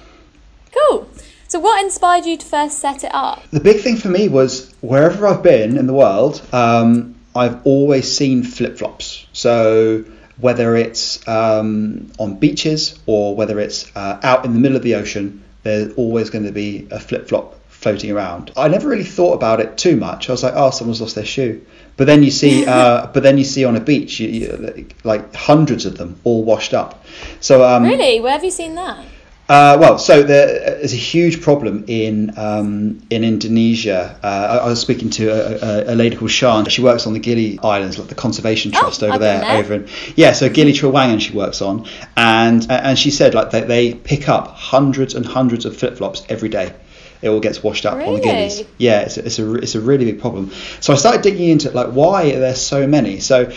Cool. 0.90 1.10
So, 1.48 1.60
what 1.60 1.82
inspired 1.84 2.26
you 2.26 2.38
to 2.38 2.46
first 2.46 2.80
set 2.80 3.04
it 3.04 3.12
up? 3.14 3.42
the 3.52 3.60
big 3.62 3.80
thing 3.82 3.96
for 3.96 4.10
me 4.10 4.28
was 4.28 4.72
wherever 4.82 5.26
I've 5.26 5.42
been 5.42 5.78
in 5.78 5.88
the 5.88 5.94
world, 5.94 6.42
um, 6.54 7.16
I've 7.36 7.66
always 7.66 8.06
seen 8.16 8.44
flip 8.44 8.78
flops. 8.78 9.26
So 9.34 10.04
whether 10.40 10.76
it's 10.76 11.28
um, 11.28 12.12
on 12.20 12.36
beaches 12.36 13.00
or 13.06 13.36
whether 13.36 13.60
it's 13.60 13.96
uh, 13.96 14.20
out 14.24 14.46
in 14.46 14.54
the 14.54 14.60
middle 14.60 14.78
of 14.78 14.84
the 14.84 14.96
ocean, 14.96 15.44
there's 15.64 15.94
always 15.96 16.30
going 16.30 16.46
to 16.46 16.52
be 16.52 16.88
a 16.92 17.00
flip 17.00 17.28
flop 17.28 17.56
floating 17.70 18.12
around. 18.12 18.52
I 18.58 18.68
never 18.68 18.88
really 18.88 19.04
thought 19.04 19.34
about 19.34 19.60
it 19.60 19.78
too 19.78 19.96
much. 19.98 20.30
I 20.30 20.32
was 20.34 20.44
like, 20.44 20.54
oh, 20.56 20.72
someone's 20.72 21.02
lost 21.02 21.16
their 21.16 21.26
shoe. 21.26 21.66
But 21.96 22.08
then 22.08 22.24
you 22.24 22.32
see, 22.32 22.66
uh, 22.66 23.08
but 23.14 23.24
then 23.24 23.38
you 23.38 23.44
see 23.44 23.66
on 23.66 23.76
a 23.76 23.80
beach, 23.80 24.20
you, 24.20 24.30
you, 24.30 24.88
like 25.04 25.34
hundreds 25.36 25.86
of 25.86 25.98
them 25.98 26.20
all 26.24 26.44
washed 26.44 26.74
up. 26.74 27.06
So 27.40 27.64
um, 27.64 27.84
Really? 27.84 28.20
Where 28.20 28.32
have 28.32 28.44
you 28.44 28.52
seen 28.52 28.76
that? 28.76 29.04
Uh, 29.50 29.78
well, 29.80 29.98
so 29.98 30.24
there 30.24 30.78
is 30.80 30.92
a 30.92 30.98
huge 30.98 31.42
problem 31.42 31.86
in 31.88 32.38
um, 32.38 33.02
in 33.10 33.24
Indonesia. 33.24 34.20
Uh, 34.22 34.28
I, 34.28 34.58
I 34.58 34.68
was 34.68 34.82
speaking 34.82 35.10
to 35.12 35.28
a, 35.30 35.92
a, 35.92 35.94
a 35.94 35.96
lady 35.96 36.18
called 36.18 36.32
Shan. 36.32 36.66
She 36.66 36.82
works 36.82 37.08
on 37.08 37.14
the 37.14 37.20
Gili 37.20 37.58
Islands, 37.64 37.98
like 37.98 38.10
the 38.10 38.16
conservation 38.16 38.74
Oh, 38.76 38.80
trust 38.82 39.04
over 39.04 39.18
there. 39.18 39.40
there. 39.40 39.58
Over 39.58 39.74
in 39.76 39.88
yeah, 40.18 40.34
so 40.34 40.50
Gili 40.50 40.74
Trawangan 40.74 41.22
she 41.22 41.32
works 41.32 41.62
on, 41.62 41.88
and 42.18 42.68
and 42.70 43.00
she 43.00 43.10
said 43.10 43.34
like 43.34 43.52
they, 43.52 43.62
they 43.62 43.94
pick 43.94 44.28
up 44.28 44.48
hundreds 44.50 45.16
and 45.16 45.26
hundreds 45.26 45.64
of 45.66 45.78
flip 45.78 45.96
flops 45.98 46.24
every 46.28 46.50
day. 46.50 46.74
It 47.22 47.30
all 47.30 47.40
gets 47.40 47.64
washed 47.64 47.86
up 47.86 47.94
on 47.94 48.00
the 48.00 48.20
Really? 48.20 48.22
Gilis. 48.50 48.68
Yeah, 48.78 49.00
it's 49.02 49.18
a, 49.18 49.26
it's 49.26 49.40
a 49.40 49.54
it's 49.56 49.76
a 49.76 49.80
really 49.82 50.06
big 50.06 50.20
problem. 50.20 50.52
So 50.82 50.92
I 50.92 50.98
started 50.98 51.22
digging 51.22 51.50
into 51.50 51.72
like 51.72 51.88
why 51.92 52.32
are 52.34 52.40
there 52.40 52.54
so 52.54 52.86
many. 52.86 53.22
So 53.22 53.50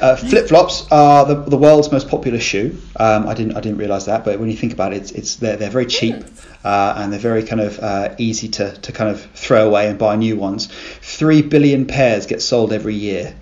uh, 0.00 0.16
flip 0.16 0.48
flops 0.48 0.86
are 0.90 1.24
the, 1.24 1.34
the 1.34 1.56
world's 1.56 1.90
most 1.90 2.08
popular 2.08 2.38
shoe. 2.38 2.76
Um, 2.96 3.26
I 3.28 3.34
didn't 3.34 3.56
I 3.56 3.60
didn't 3.60 3.78
realise 3.78 4.04
that, 4.04 4.24
but 4.24 4.38
when 4.38 4.48
you 4.50 4.56
think 4.56 4.72
about 4.72 4.92
it, 4.92 5.02
it's, 5.02 5.12
it's 5.12 5.36
they're, 5.36 5.56
they're 5.56 5.70
very 5.70 5.86
cheap 5.86 6.16
uh, 6.64 6.94
and 6.96 7.12
they're 7.12 7.20
very 7.20 7.42
kind 7.42 7.60
of 7.60 7.78
uh, 7.78 8.14
easy 8.18 8.48
to, 8.48 8.72
to 8.72 8.92
kind 8.92 9.10
of 9.10 9.22
throw 9.32 9.66
away 9.66 9.88
and 9.88 9.98
buy 9.98 10.16
new 10.16 10.36
ones. 10.36 10.66
Three 11.00 11.42
billion 11.42 11.86
pairs 11.86 12.26
get 12.26 12.42
sold 12.42 12.72
every 12.72 12.94
year, 12.94 13.34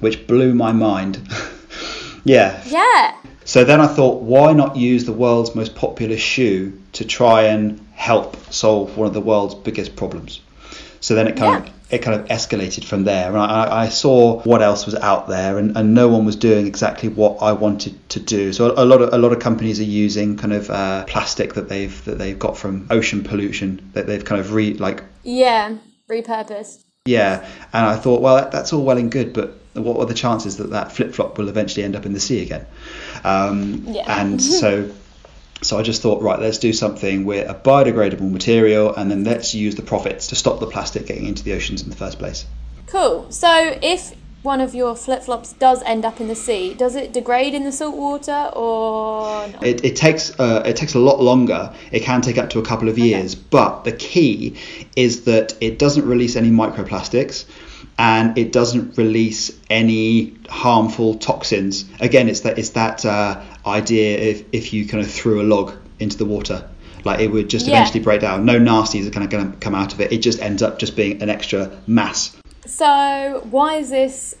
which 0.00 0.26
blew 0.26 0.54
my 0.54 0.72
mind. 0.72 1.28
yeah. 2.24 2.62
Yeah. 2.66 3.16
So 3.44 3.64
then 3.64 3.80
I 3.80 3.86
thought, 3.88 4.22
why 4.22 4.52
not 4.52 4.76
use 4.76 5.04
the 5.04 5.12
world's 5.12 5.54
most 5.54 5.74
popular 5.74 6.16
shoe 6.16 6.80
to 6.92 7.04
try 7.04 7.44
and 7.44 7.84
help 7.94 8.36
solve 8.52 8.96
one 8.96 9.08
of 9.08 9.14
the 9.14 9.20
world's 9.20 9.54
biggest 9.54 9.96
problems? 9.96 10.40
So 11.00 11.14
then 11.16 11.26
it 11.26 11.36
kind 11.36 11.64
Yeah. 11.64 11.70
of 11.72 11.81
it 11.92 12.00
kind 12.00 12.18
of 12.18 12.26
escalated 12.28 12.84
from 12.84 13.04
there, 13.04 13.28
and 13.28 13.38
I, 13.38 13.82
I 13.84 13.88
saw 13.90 14.40
what 14.42 14.62
else 14.62 14.86
was 14.86 14.94
out 14.94 15.28
there, 15.28 15.58
and, 15.58 15.76
and 15.76 15.94
no 15.94 16.08
one 16.08 16.24
was 16.24 16.36
doing 16.36 16.66
exactly 16.66 17.10
what 17.10 17.42
I 17.42 17.52
wanted 17.52 18.08
to 18.08 18.18
do. 18.18 18.52
So 18.52 18.72
a, 18.76 18.84
lot 18.84 19.02
of 19.02 19.12
a 19.12 19.18
lot 19.18 19.32
of 19.32 19.40
companies 19.40 19.78
are 19.78 19.84
using 19.84 20.36
kind 20.38 20.54
of 20.54 20.70
uh, 20.70 21.04
plastic 21.04 21.54
that 21.54 21.68
they've 21.68 22.04
that 22.06 22.16
they've 22.18 22.38
got 22.38 22.56
from 22.56 22.86
ocean 22.90 23.22
pollution 23.22 23.90
that 23.92 24.06
they've 24.06 24.24
kind 24.24 24.40
of 24.40 24.54
re 24.54 24.74
like 24.74 25.04
Yeah. 25.22 25.76
Repurposed. 26.08 26.82
yeah, 27.04 27.46
and 27.72 27.86
I 27.86 27.96
thought, 27.96 28.20
well, 28.20 28.36
that, 28.36 28.52
that's 28.52 28.72
all 28.72 28.84
well 28.84 28.98
and 28.98 29.10
good, 29.10 29.32
but 29.32 29.58
what 29.74 29.98
are 29.98 30.06
the 30.06 30.14
chances 30.14 30.56
that 30.58 30.70
that 30.70 30.92
flip 30.92 31.14
flop 31.14 31.38
will 31.38 31.48
eventually 31.48 31.84
end 31.84 31.96
up 31.96 32.04
in 32.06 32.12
the 32.12 32.20
sea 32.20 32.42
again? 32.42 32.66
Um, 33.24 33.84
Yeah. 33.86 34.20
And 34.20 34.42
so, 34.60 34.90
so 35.62 35.78
I 35.78 35.82
just 35.82 36.02
thought, 36.02 36.22
right, 36.22 36.40
let's 36.40 36.58
do 36.58 36.72
something 36.72 37.24
with 37.24 37.48
a 37.48 37.54
biodegradable 37.54 38.30
material, 38.30 38.94
and 38.94 39.10
then 39.10 39.24
let's 39.24 39.54
use 39.54 39.74
the 39.74 39.82
profits 39.82 40.28
to 40.28 40.34
stop 40.34 40.60
the 40.60 40.66
plastic 40.66 41.06
getting 41.06 41.26
into 41.26 41.42
the 41.44 41.54
oceans 41.54 41.82
in 41.82 41.90
the 41.90 41.96
first 41.96 42.18
place. 42.18 42.44
Cool. 42.86 43.30
So, 43.30 43.78
if 43.82 44.14
one 44.42 44.60
of 44.60 44.74
your 44.74 44.96
flip 44.96 45.22
flops 45.22 45.52
does 45.54 45.82
end 45.84 46.04
up 46.04 46.20
in 46.20 46.26
the 46.26 46.34
sea, 46.34 46.74
does 46.74 46.96
it 46.96 47.12
degrade 47.12 47.54
in 47.54 47.64
the 47.64 47.70
salt 47.70 47.96
water 47.96 48.50
or 48.54 49.48
not? 49.48 49.64
It, 49.64 49.84
it 49.84 49.96
takes 49.96 50.38
uh, 50.38 50.62
it 50.66 50.76
takes 50.76 50.94
a 50.94 50.98
lot 50.98 51.20
longer. 51.20 51.72
It 51.92 52.00
can 52.00 52.22
take 52.22 52.38
up 52.38 52.50
to 52.50 52.58
a 52.58 52.64
couple 52.64 52.88
of 52.88 52.98
years, 52.98 53.34
but 53.36 53.84
the 53.84 53.92
key 53.92 54.56
is 54.96 55.24
that 55.24 55.54
it 55.60 55.78
doesn't 55.78 56.06
release 56.06 56.34
any 56.34 56.50
microplastics, 56.50 57.44
and 58.02 58.36
it 58.36 58.50
doesn't 58.52 58.98
release 58.98 59.56
any 59.70 60.34
harmful 60.50 61.14
toxins. 61.14 61.84
Again, 62.00 62.28
it's 62.28 62.40
that 62.40 62.58
it's 62.58 62.70
that 62.70 63.06
uh, 63.06 63.40
idea 63.64 64.18
if 64.18 64.44
if 64.52 64.72
you 64.72 64.86
kind 64.86 65.02
of 65.04 65.10
threw 65.10 65.40
a 65.40 65.46
log 65.54 65.72
into 66.00 66.16
the 66.18 66.24
water. 66.24 66.68
Like 67.04 67.20
it 67.20 67.28
would 67.30 67.48
just 67.48 67.66
Yeah. 67.66 67.74
eventually 67.74 68.00
break 68.00 68.20
down. 68.20 68.44
No 68.44 68.58
nasties 68.58 69.06
are 69.06 69.10
kind 69.10 69.24
of 69.24 69.30
going 69.30 69.52
to 69.52 69.58
come 69.58 69.74
out 69.74 69.92
of 69.94 70.00
it. 70.00 70.12
It 70.12 70.18
just 70.18 70.40
ends 70.40 70.62
up 70.62 70.78
just 70.80 70.94
being 70.96 71.22
an 71.22 71.30
extra 71.30 71.70
mass 71.86 72.36
So, 72.66 73.46
why 73.50 73.76
is 73.76 73.90
this 73.90 74.34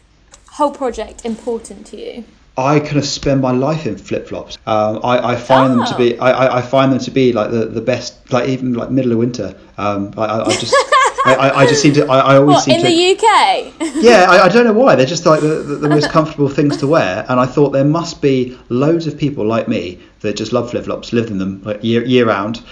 whole 0.50 0.70
project 0.72 1.24
important 1.24 1.86
to 1.90 1.96
you? 1.96 2.24
I 2.56 2.80
kind 2.80 2.98
of 2.98 3.04
spend 3.06 3.40
my 3.40 3.50
life 3.52 3.86
in 3.86 3.96
flip 3.96 4.28
flops. 4.28 4.58
Um, 4.66 5.00
I, 5.02 5.32
I 5.32 5.36
find 5.36 5.72
them 5.72 5.84
to 5.86 5.94
Oh. 5.94 5.98
be 5.98 6.18
I, 6.18 6.30
I, 6.30 6.58
I 6.58 6.62
find 6.62 6.92
them 6.92 6.98
to 7.00 7.10
be 7.10 7.32
like 7.32 7.50
the, 7.50 7.64
the 7.66 7.80
best 7.80 8.32
like 8.32 8.48
even 8.48 8.74
like 8.74 8.90
middle 8.90 9.12
of 9.12 9.18
winter. 9.18 9.48
Um, 9.78 10.12
I, 10.16 10.24
I, 10.24 10.36
I 10.46 10.52
just 10.64 10.74
I, 11.24 11.34
I, 11.34 11.58
I 11.60 11.66
just 11.66 11.82
seem 11.82 11.94
to 11.94 12.06
I, 12.06 12.18
I 12.18 12.36
always 12.36 12.56
What, 12.56 12.64
seem 12.64 12.74
in 12.76 12.80
to 12.82 12.88
the 12.88 13.12
UK? 13.12 13.94
yeah 14.02 14.26
I, 14.28 14.44
I 14.44 14.48
don't 14.48 14.64
know 14.64 14.72
why 14.72 14.96
they're 14.96 15.06
just 15.06 15.26
like 15.26 15.40
the, 15.40 15.62
the, 15.62 15.76
the 15.76 15.88
most 15.88 16.10
comfortable 16.10 16.48
things 16.48 16.76
to 16.78 16.86
wear 16.86 17.24
and 17.28 17.38
I 17.38 17.46
thought 17.46 17.70
there 17.70 17.84
must 17.84 18.20
be 18.20 18.58
loads 18.68 19.06
of 19.06 19.16
people 19.16 19.46
like 19.46 19.68
me 19.68 20.00
that 20.20 20.36
just 20.36 20.52
love 20.52 20.70
flip 20.70 20.84
flops 20.84 21.12
live 21.12 21.28
in 21.28 21.38
them 21.38 21.62
like 21.62 21.82
year 21.84 22.04
year 22.04 22.26
round 22.26 22.62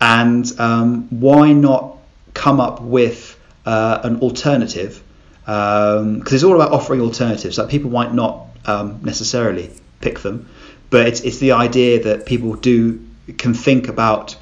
and 0.00 0.50
um, 0.60 1.08
why 1.08 1.52
not 1.52 1.98
come 2.34 2.60
up 2.60 2.80
with 2.80 3.38
uh, 3.66 4.00
an 4.04 4.20
alternative 4.20 5.02
because 5.48 6.32
it's 6.34 6.44
all 6.44 6.54
about 6.54 6.72
offering 6.72 7.00
alternatives. 7.00 7.56
Like 7.56 7.70
people 7.70 7.90
might 7.90 8.12
not 8.12 8.48
um, 8.66 9.00
necessarily 9.02 9.70
pick 10.00 10.18
them, 10.20 10.46
but 10.90 11.06
it's 11.06 11.22
it's 11.22 11.38
the 11.38 11.52
idea 11.52 12.02
that 12.04 12.26
people 12.26 12.54
do 12.54 13.02
can 13.38 13.54
think 13.54 13.88
about. 13.88 14.36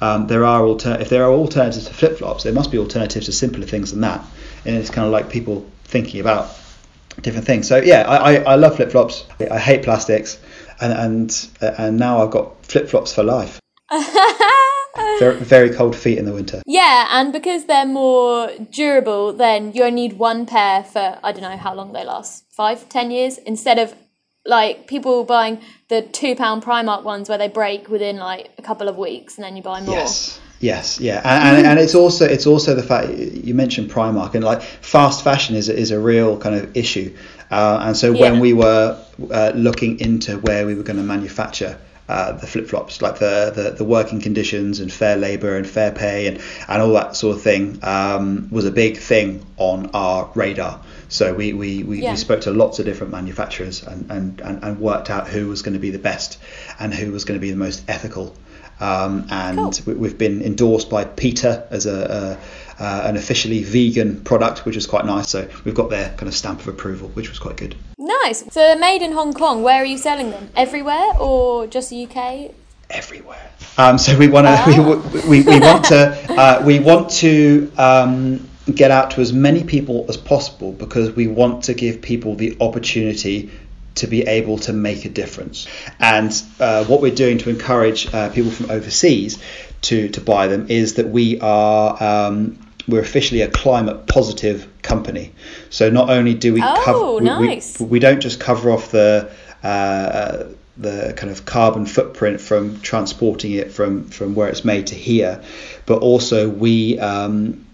Um, 0.00 0.26
there 0.26 0.44
are 0.44 0.62
alter- 0.62 0.98
if 1.00 1.08
there 1.08 1.24
are 1.24 1.32
alternatives 1.32 1.86
to 1.86 1.94
flip 1.94 2.18
flops, 2.18 2.44
there 2.44 2.52
must 2.52 2.70
be 2.70 2.78
alternatives 2.78 3.26
to 3.26 3.32
simpler 3.32 3.66
things 3.66 3.90
than 3.90 4.00
that. 4.00 4.24
And 4.64 4.76
it's 4.76 4.90
kind 4.90 5.06
of 5.06 5.12
like 5.12 5.28
people 5.30 5.66
thinking 5.84 6.20
about 6.20 6.56
different 7.20 7.46
things. 7.46 7.68
So 7.68 7.76
yeah, 7.78 8.02
I, 8.08 8.16
I, 8.16 8.34
I 8.52 8.54
love 8.54 8.76
flip 8.76 8.90
flops. 8.90 9.26
I 9.50 9.58
hate 9.58 9.82
plastics, 9.82 10.38
and 10.80 10.92
and 10.92 11.48
and 11.60 11.98
now 11.98 12.22
I've 12.22 12.30
got 12.30 12.64
flip 12.64 12.88
flops 12.88 13.14
for 13.14 13.22
life. 13.22 13.60
very, 15.18 15.36
very 15.36 15.70
cold 15.70 15.96
feet 15.96 16.18
in 16.18 16.24
the 16.24 16.32
winter. 16.32 16.62
Yeah, 16.66 17.08
and 17.10 17.32
because 17.32 17.66
they're 17.66 17.86
more 17.86 18.50
durable, 18.70 19.32
then 19.32 19.72
you 19.72 19.82
only 19.82 20.08
need 20.08 20.18
one 20.18 20.46
pair 20.46 20.82
for 20.84 21.18
I 21.22 21.32
don't 21.32 21.42
know 21.42 21.56
how 21.56 21.74
long 21.74 21.92
they 21.92 22.04
last 22.04 22.44
five, 22.50 22.88
ten 22.88 23.10
years 23.10 23.38
instead 23.38 23.78
of 23.78 23.94
like 24.46 24.86
people 24.86 25.24
buying 25.24 25.60
the 25.88 26.02
two 26.02 26.34
pound 26.34 26.62
Primark 26.62 27.02
ones 27.02 27.28
where 27.28 27.38
they 27.38 27.48
break 27.48 27.88
within 27.88 28.16
like 28.16 28.50
a 28.58 28.62
couple 28.62 28.88
of 28.88 28.96
weeks 28.96 29.36
and 29.36 29.44
then 29.44 29.56
you 29.56 29.62
buy 29.62 29.80
more. 29.80 29.94
Yes. 29.94 30.40
Yes, 30.62 31.00
yeah, 31.00 31.22
and, 31.24 31.56
and, 31.56 31.66
and 31.66 31.78
it's 31.78 31.94
also 31.94 32.26
it's 32.26 32.46
also 32.46 32.74
the 32.74 32.82
fact 32.82 33.08
you 33.08 33.54
mentioned 33.54 33.90
Primark 33.90 34.34
and 34.34 34.44
like 34.44 34.60
fast 34.60 35.24
fashion 35.24 35.56
is 35.56 35.70
is 35.70 35.90
a 35.90 35.98
real 35.98 36.36
kind 36.36 36.54
of 36.54 36.76
issue, 36.76 37.16
uh, 37.50 37.78
and 37.80 37.96
so 37.96 38.12
when 38.12 38.34
Yeah. 38.34 38.40
we 38.40 38.52
were 38.52 39.02
uh, 39.30 39.52
looking 39.54 39.98
into 40.00 40.36
where 40.36 40.66
we 40.66 40.74
were 40.74 40.82
going 40.82 40.98
to 40.98 41.02
manufacture 41.02 41.78
uh, 42.10 42.32
the 42.32 42.46
flip 42.46 42.68
flops, 42.68 43.00
like 43.00 43.18
the, 43.18 43.52
the 43.56 43.70
the 43.70 43.84
working 43.84 44.20
conditions 44.20 44.80
and 44.80 44.92
fair 44.92 45.16
labour 45.16 45.56
and 45.56 45.66
fair 45.66 45.92
pay 45.92 46.26
and 46.26 46.42
and 46.68 46.82
all 46.82 46.92
that 46.92 47.16
sort 47.16 47.36
of 47.36 47.42
thing, 47.42 47.78
um, 47.82 48.48
was 48.50 48.66
a 48.66 48.70
big 48.70 48.98
thing 48.98 49.42
on 49.56 49.88
our 49.94 50.28
radar. 50.34 50.78
So 51.10 51.34
we 51.34 51.52
we, 51.52 51.82
we, 51.82 52.02
Yeah. 52.02 52.12
we 52.12 52.16
spoke 52.16 52.40
to 52.42 52.50
lots 52.52 52.78
of 52.78 52.86
different 52.86 53.12
manufacturers 53.12 53.82
and, 53.82 54.10
and, 54.10 54.40
and, 54.40 54.64
and 54.64 54.80
worked 54.80 55.10
out 55.10 55.28
who 55.28 55.48
was 55.48 55.60
going 55.62 55.74
to 55.74 55.80
be 55.80 55.90
the 55.90 55.98
best 55.98 56.38
and 56.78 56.94
who 56.94 57.12
was 57.12 57.24
going 57.26 57.38
to 57.38 57.42
be 57.42 57.50
the 57.50 57.56
most 57.58 57.82
ethical. 57.88 58.34
Um, 58.80 59.26
and 59.30 59.58
Cool. 59.58 59.72
we- 59.86 59.94
we've 59.94 60.16
been 60.16 60.40
endorsed 60.40 60.88
by 60.88 61.04
PETA 61.04 61.66
as 61.70 61.84
a, 61.84 62.38
a 62.80 62.82
uh, 62.82 63.02
an 63.04 63.16
officially 63.16 63.62
vegan 63.62 64.22
product, 64.22 64.64
which 64.64 64.74
is 64.74 64.86
quite 64.86 65.04
nice. 65.04 65.28
So 65.28 65.46
we've 65.66 65.74
got 65.74 65.90
their 65.90 66.08
kind 66.16 66.28
of 66.28 66.34
stamp 66.34 66.60
of 66.60 66.68
approval, 66.68 67.08
which 67.10 67.28
was 67.28 67.38
quite 67.38 67.58
good. 67.58 67.74
Nice. 67.98 68.38
So 68.50 68.60
they're 68.60 68.78
made 68.78 69.02
in 69.02 69.12
Hong 69.12 69.34
Kong. 69.34 69.62
Where 69.62 69.82
are 69.82 69.84
you 69.84 69.98
selling 69.98 70.30
them? 70.30 70.48
Everywhere 70.56 71.12
or 71.20 71.66
just 71.66 71.90
the 71.90 72.06
UK? 72.06 72.52
everywhere. 72.92 73.50
Um, 73.78 73.98
so 73.98 74.18
we 74.18 74.26
want 74.26 74.46
to 74.48 75.12
we, 75.28 75.40
we, 75.42 75.46
we 75.46 75.60
want 75.60 75.84
to 75.86 76.16
uh, 76.30 76.62
we 76.66 76.80
want 76.80 77.08
to 77.10 77.70
um, 77.78 78.49
get 78.74 78.90
out 78.90 79.12
to 79.12 79.20
as 79.20 79.32
many 79.32 79.64
people 79.64 80.06
as 80.08 80.16
possible 80.16 80.72
because 80.72 81.10
we 81.16 81.26
want 81.26 81.64
to 81.64 81.74
give 81.74 82.02
people 82.02 82.34
the 82.36 82.56
opportunity 82.60 83.50
to 83.96 84.06
be 84.06 84.22
able 84.22 84.58
to 84.58 84.72
make 84.72 85.04
a 85.04 85.08
difference. 85.08 85.66
And 85.98 86.30
uh, 86.60 86.84
what 86.84 87.00
we're 87.00 87.14
doing 87.14 87.38
to 87.38 87.50
encourage 87.50 88.12
uh, 88.14 88.28
people 88.30 88.50
from 88.50 88.70
overseas 88.70 89.42
to 89.82 90.08
to 90.10 90.20
buy 90.20 90.46
them 90.46 90.66
is 90.68 90.94
that 90.94 91.08
we 91.08 91.40
are. 91.40 92.02
Um, 92.02 92.58
we're 92.88 93.00
officially 93.02 93.42
a 93.42 93.48
climate 93.48 94.06
positive 94.08 94.66
company. 94.82 95.32
So 95.68 95.90
not 95.90 96.10
only 96.10 96.34
do 96.34 96.52
we 96.54 96.60
Oh, 96.62 96.82
cover, 96.84 96.98
we- 97.20 97.28
we- 97.78 97.86
we 97.86 97.98
don't 98.00 98.20
just 98.20 98.40
cover 98.40 98.70
off 98.70 98.90
the 98.90 99.30
uh, 99.62 100.44
the 100.78 101.12
kind 101.16 101.30
of 101.30 101.44
carbon 101.44 101.84
footprint 101.86 102.40
from 102.40 102.80
transporting 102.80 103.52
it 103.52 103.70
from 103.70 104.04
from 104.08 104.34
where 104.34 104.48
it's 104.48 104.64
made 104.64 104.86
to 104.88 104.94
here, 104.94 105.42
but 105.86 105.98
also 106.00 106.48
we 106.48 106.98
um, 106.98 107.64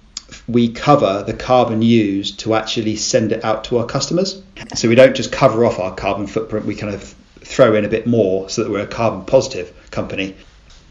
we 0.49 0.69
cover 0.69 1.25
the 1.27 1.33
carbon 1.33 1.83
used 1.83 2.41
to 2.41 2.55
actually 2.55 2.97
send 2.97 3.33
it 3.33 3.45
out 3.45 3.65
to 3.65 3.79
our 3.79 3.87
customers. 3.87 4.43
So 4.75 4.89
we 4.89 4.95
don't 4.95 5.17
just 5.17 5.33
cover 5.33 5.65
off 5.65 5.79
our 5.79 5.95
carbon 5.95 6.27
footprint; 6.27 6.67
we 6.67 6.75
kind 6.75 6.95
of 6.95 7.15
throw 7.41 7.75
in 7.75 7.85
a 7.85 7.89
bit 7.89 8.07
more 8.07 8.49
so 8.49 8.65
that 8.65 8.71
we're 8.71 8.81
a 8.81 8.87
carbon 8.87 9.25
positive 9.25 9.73
company. 9.91 10.37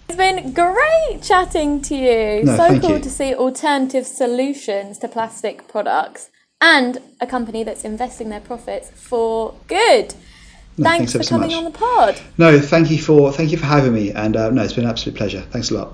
It's 0.07 0.17
been 0.17 0.53
great 0.53 1.21
chatting 1.24 1.81
to 1.83 1.95
you. 1.95 2.43
No, 2.43 2.57
so 2.57 2.79
cool 2.79 2.97
you. 2.97 3.00
to 3.00 3.09
see 3.09 3.33
alternative 3.33 4.05
solutions 4.05 5.00
to 5.00 5.07
plastic 5.07 5.67
products 5.67 6.29
and 6.62 7.00
a 7.19 7.27
company 7.27 7.63
that's 7.63 7.83
investing 7.83 8.29
their 8.29 8.39
profits 8.39 8.91
for 8.91 9.55
good. 9.67 10.13
No, 10.77 10.89
thanks, 10.89 11.13
thanks 11.13 11.13
for 11.13 11.24
so 11.24 11.29
coming 11.29 11.50
much. 11.50 11.57
on 11.57 11.63
the 11.65 11.71
pod. 11.71 12.21
No, 12.38 12.59
thank 12.59 12.91
you 12.91 13.01
for 13.01 13.31
thank 13.31 13.51
you 13.51 13.57
for 13.57 13.65
having 13.65 13.93
me, 13.93 14.12
and 14.12 14.35
uh, 14.35 14.50
no, 14.50 14.63
it's 14.63 14.74
been 14.74 14.83
an 14.83 14.89
absolute 14.89 15.17
pleasure. 15.17 15.41
Thanks 15.41 15.71
a 15.71 15.75
lot. 15.75 15.93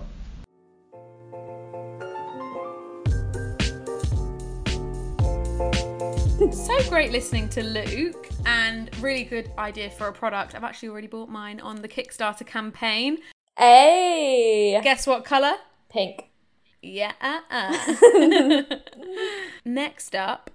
So 6.51 6.77
great 6.89 7.11
listening 7.11 7.47
to 7.49 7.63
Luke 7.63 8.27
and 8.45 8.89
really 9.01 9.23
good 9.23 9.51
idea 9.57 9.89
for 9.89 10.07
a 10.07 10.13
product. 10.13 10.53
I've 10.53 10.63
actually 10.63 10.89
already 10.89 11.07
bought 11.07 11.29
mine 11.29 11.59
on 11.59 11.81
the 11.81 11.87
Kickstarter 11.87 12.45
campaign. 12.45 13.19
Hey, 13.57 14.79
Guess 14.83 15.07
what 15.07 15.23
colour? 15.25 15.53
pink. 15.89 16.29
Yeah. 16.81 17.13
uh-uh. 17.21 18.63
Next 19.65 20.15
up, 20.15 20.49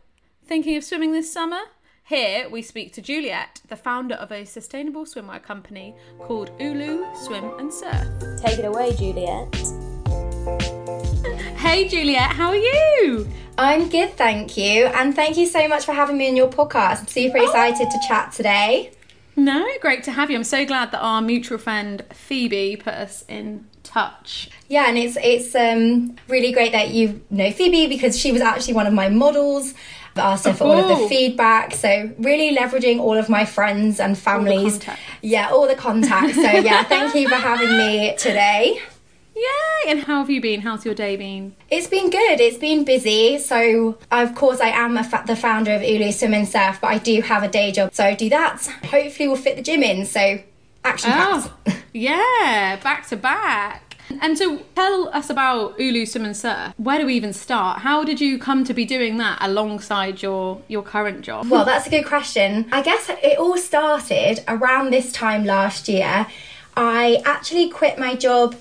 thinking 0.44 0.76
of 0.76 0.84
swimming 0.84 1.12
this 1.12 1.32
summer? 1.32 1.60
Here 2.04 2.48
we 2.48 2.62
speak 2.62 2.92
to 2.94 3.02
Juliet, 3.02 3.62
the 3.68 3.76
founder 3.76 4.14
of 4.14 4.30
a 4.30 4.44
sustainable 4.44 5.04
swimwear 5.06 5.42
company 5.42 5.94
called 6.20 6.50
Ulu 6.60 7.04
Swim 7.16 7.44
and 7.58 7.72
Surf. 7.72 8.06
Take 8.40 8.58
it 8.58 8.64
away, 8.64 8.94
Juliet. 8.94 9.52
Hey 11.66 11.88
Juliet, 11.88 12.30
how 12.30 12.50
are 12.50 12.56
you? 12.56 13.28
I'm 13.58 13.88
good, 13.88 14.12
thank 14.16 14.56
you. 14.56 14.86
And 14.86 15.16
thank 15.16 15.36
you 15.36 15.46
so 15.46 15.66
much 15.66 15.84
for 15.84 15.92
having 15.92 16.16
me 16.16 16.28
on 16.28 16.36
your 16.36 16.46
podcast. 16.48 17.00
I'm 17.00 17.06
super 17.08 17.38
excited 17.38 17.90
to 17.90 17.98
chat 18.06 18.30
today. 18.30 18.92
No, 19.34 19.66
great 19.80 20.04
to 20.04 20.12
have 20.12 20.30
you. 20.30 20.36
I'm 20.36 20.44
so 20.44 20.64
glad 20.64 20.92
that 20.92 21.00
our 21.00 21.20
mutual 21.20 21.58
friend 21.58 22.04
Phoebe 22.12 22.76
put 22.76 22.94
us 22.94 23.24
in 23.28 23.66
touch. 23.82 24.48
Yeah, 24.68 24.88
and 24.88 24.96
it's 24.96 25.18
it's 25.20 25.56
um, 25.56 26.14
really 26.28 26.52
great 26.52 26.70
that 26.70 26.90
you 26.90 27.20
know 27.30 27.50
Phoebe 27.50 27.88
because 27.88 28.16
she 28.16 28.30
was 28.30 28.40
actually 28.40 28.74
one 28.74 28.86
of 28.86 28.94
my 28.94 29.08
models. 29.08 29.74
I've 30.14 30.18
asked 30.18 30.46
her 30.46 30.54
for 30.54 30.64
all 30.64 30.78
of 30.78 31.00
the 31.00 31.08
feedback. 31.08 31.74
So 31.74 32.14
really 32.16 32.56
leveraging 32.56 33.00
all 33.00 33.18
of 33.18 33.28
my 33.28 33.44
friends 33.44 33.98
and 33.98 34.16
families. 34.16 34.74
contacts. 34.74 35.02
yeah, 35.20 35.50
all 35.50 35.66
the 35.66 35.74
contacts. 35.74 36.36
So 36.36 36.42
yeah, 36.42 36.84
thank 36.84 37.16
you 37.16 37.28
for 37.28 37.34
having 37.34 37.76
me 37.76 38.14
today. 38.16 38.80
Yay! 39.36 39.90
And 39.90 40.00
how 40.04 40.20
have 40.20 40.30
you 40.30 40.40
been? 40.40 40.62
How's 40.62 40.84
your 40.86 40.94
day 40.94 41.14
been? 41.16 41.54
It's 41.70 41.86
been 41.86 42.08
good. 42.10 42.40
It's 42.40 42.56
been 42.56 42.84
busy. 42.84 43.38
So, 43.38 43.98
of 44.10 44.34
course, 44.34 44.60
I 44.60 44.68
am 44.68 44.96
a 44.96 45.04
fa- 45.04 45.24
the 45.26 45.36
founder 45.36 45.72
of 45.74 45.82
Ulu 45.82 46.10
Swim 46.10 46.32
and 46.32 46.48
Surf, 46.48 46.78
but 46.80 46.88
I 46.88 46.98
do 46.98 47.20
have 47.20 47.42
a 47.42 47.48
day 47.48 47.70
job. 47.70 47.94
So, 47.94 48.04
I 48.04 48.14
do 48.14 48.30
that. 48.30 48.66
Hopefully, 48.86 49.28
we'll 49.28 49.36
fit 49.36 49.56
the 49.56 49.62
gym 49.62 49.82
in. 49.82 50.06
So, 50.06 50.38
action. 50.84 51.10
Oh, 51.12 51.54
yeah, 51.92 52.78
back 52.82 53.06
to 53.08 53.16
back. 53.16 53.82
And 54.20 54.38
so 54.38 54.58
tell 54.76 55.08
us 55.08 55.30
about 55.30 55.78
Ulu 55.80 56.06
Swim 56.06 56.24
and 56.24 56.36
Surf. 56.36 56.72
Where 56.76 56.98
do 56.98 57.06
we 57.06 57.14
even 57.14 57.32
start? 57.32 57.80
How 57.80 58.04
did 58.04 58.20
you 58.20 58.38
come 58.38 58.64
to 58.64 58.72
be 58.72 58.84
doing 58.84 59.18
that 59.18 59.38
alongside 59.40 60.22
your 60.22 60.62
your 60.68 60.82
current 60.82 61.22
job? 61.22 61.48
Well, 61.50 61.64
that's 61.64 61.86
a 61.86 61.90
good 61.90 62.06
question. 62.06 62.66
I 62.72 62.82
guess 62.82 63.10
it 63.10 63.36
all 63.38 63.58
started 63.58 64.44
around 64.46 64.92
this 64.92 65.10
time 65.12 65.44
last 65.44 65.88
year. 65.88 66.26
I 66.76 67.22
actually 67.24 67.68
quit 67.70 67.98
my 67.98 68.14
job 68.14 68.54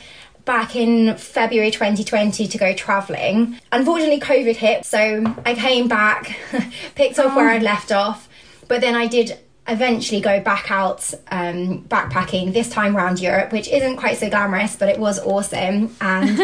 back 0.45 0.75
in 0.75 1.17
February 1.17 1.71
2020 1.71 2.47
to 2.47 2.58
go 2.58 2.73
travelling. 2.73 3.60
Unfortunately, 3.71 4.19
COVID 4.19 4.55
hit, 4.55 4.86
so 4.86 5.36
I 5.45 5.55
came 5.55 5.88
back, 5.88 6.38
picked 6.95 7.19
up 7.19 7.36
where 7.36 7.49
I'd 7.49 7.63
left 7.63 7.91
off, 7.91 8.29
but 8.67 8.81
then 8.81 8.95
I 8.95 9.08
did 9.08 9.38
eventually 9.67 10.21
go 10.21 10.39
back 10.39 10.69
out 10.69 11.12
um, 11.31 11.84
backpacking 11.86 12.53
this 12.53 12.69
time 12.69 12.95
around 12.95 13.19
Europe, 13.19 13.51
which 13.51 13.67
isn't 13.67 13.97
quite 13.97 14.17
so 14.17 14.29
glamorous, 14.29 14.75
but 14.75 14.89
it 14.89 14.99
was 14.99 15.19
awesome. 15.19 15.95
And 16.01 16.39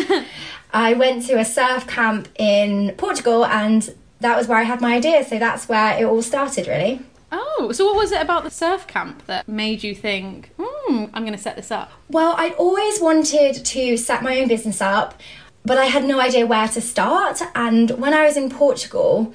I 0.73 0.93
went 0.93 1.27
to 1.27 1.39
a 1.39 1.45
surf 1.45 1.87
camp 1.87 2.27
in 2.35 2.95
Portugal, 2.97 3.45
and 3.45 3.93
that 4.21 4.37
was 4.37 4.47
where 4.47 4.57
I 4.57 4.63
had 4.63 4.81
my 4.81 4.95
idea. 4.95 5.23
So 5.23 5.37
that's 5.37 5.69
where 5.69 5.99
it 5.99 6.05
all 6.05 6.21
started, 6.21 6.67
really. 6.67 7.01
Oh, 7.31 7.71
so 7.71 7.85
what 7.85 7.95
was 7.95 8.11
it 8.11 8.21
about 8.21 8.43
the 8.43 8.49
surf 8.49 8.87
camp 8.87 9.25
that 9.27 9.47
made 9.47 9.83
you 9.83 9.95
think, 9.95 10.51
hmm, 10.59 11.05
I'm 11.13 11.23
going 11.23 11.35
to 11.35 11.41
set 11.41 11.55
this 11.55 11.71
up? 11.71 11.91
Well, 12.09 12.35
I'd 12.37 12.53
always 12.53 12.99
wanted 12.99 13.63
to 13.63 13.97
set 13.97 14.21
my 14.21 14.39
own 14.41 14.47
business 14.47 14.81
up, 14.81 15.19
but 15.63 15.77
I 15.77 15.85
had 15.85 16.03
no 16.03 16.19
idea 16.19 16.45
where 16.45 16.67
to 16.67 16.81
start. 16.81 17.41
And 17.55 17.91
when 17.91 18.13
I 18.13 18.25
was 18.25 18.35
in 18.35 18.49
Portugal, 18.49 19.33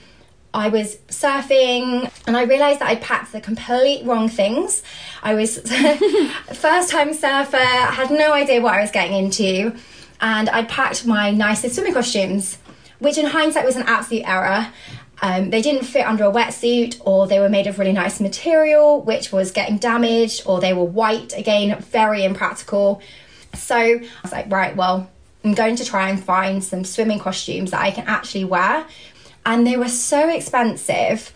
I 0.52 0.68
was 0.68 0.96
surfing 1.09 2.11
and 2.26 2.37
I 2.37 2.42
realised 2.42 2.80
that 2.80 2.88
I'd 2.88 3.02
packed 3.02 3.32
the 3.32 3.40
complete 3.40 4.04
wrong 4.04 4.28
things. 4.28 4.82
I 5.22 5.35
was 5.35 5.59
first 6.54 6.90
time 6.90 7.14
surfer, 7.14 7.56
had 7.56 8.11
no 8.11 8.32
idea 8.32 8.61
what 8.61 8.74
I 8.74 8.80
was 8.80 8.90
getting 8.90 9.16
into, 9.16 9.76
and 10.20 10.48
I'd 10.48 10.68
packed 10.68 11.06
my 11.06 11.30
nicest 11.30 11.74
swimming 11.74 11.94
costumes, 11.94 12.59
which 12.98 13.18
in 13.18 13.26
hindsight 13.26 13.66
was 13.66 13.76
an 13.76 13.85
absolute 13.87 14.26
error. 14.26 14.68
Um, 15.22 15.50
they 15.50 15.62
didn't 15.62 15.85
fit 15.85 16.07
under 16.07 16.24
a 16.24 16.31
wetsuit, 16.31 17.00
or 17.05 17.26
they 17.26 17.40
were 17.40 17.48
made 17.48 17.66
of 17.66 17.79
really 17.79 17.92
nice 17.92 18.20
material, 18.20 19.00
which 19.02 19.33
was 19.33 19.50
getting 19.50 19.79
damaged, 19.79 20.42
or 20.46 20.61
they 20.61 20.74
were 20.74 20.85
white, 20.85 21.33
again, 21.37 21.81
very 21.81 22.24
impractical. 22.24 23.00
So 23.55 23.76
I 23.76 24.09
was 24.22 24.33
like, 24.33 24.50
right, 24.50 24.76
well, 24.76 25.11
I'm 25.44 25.55
going 25.55 25.76
to 25.76 25.85
try 25.85 26.11
and 26.11 26.22
find 26.22 26.62
some 26.62 26.85
swimming 26.85 27.18
costumes 27.18 27.70
that 27.70 27.81
I 27.81 27.90
can 27.90 28.07
actually 28.07 28.44
wear. 28.44 28.87
And 29.46 29.66
they 29.66 29.76
were 29.76 29.88
so 29.88 30.29
expensive. 30.29 31.33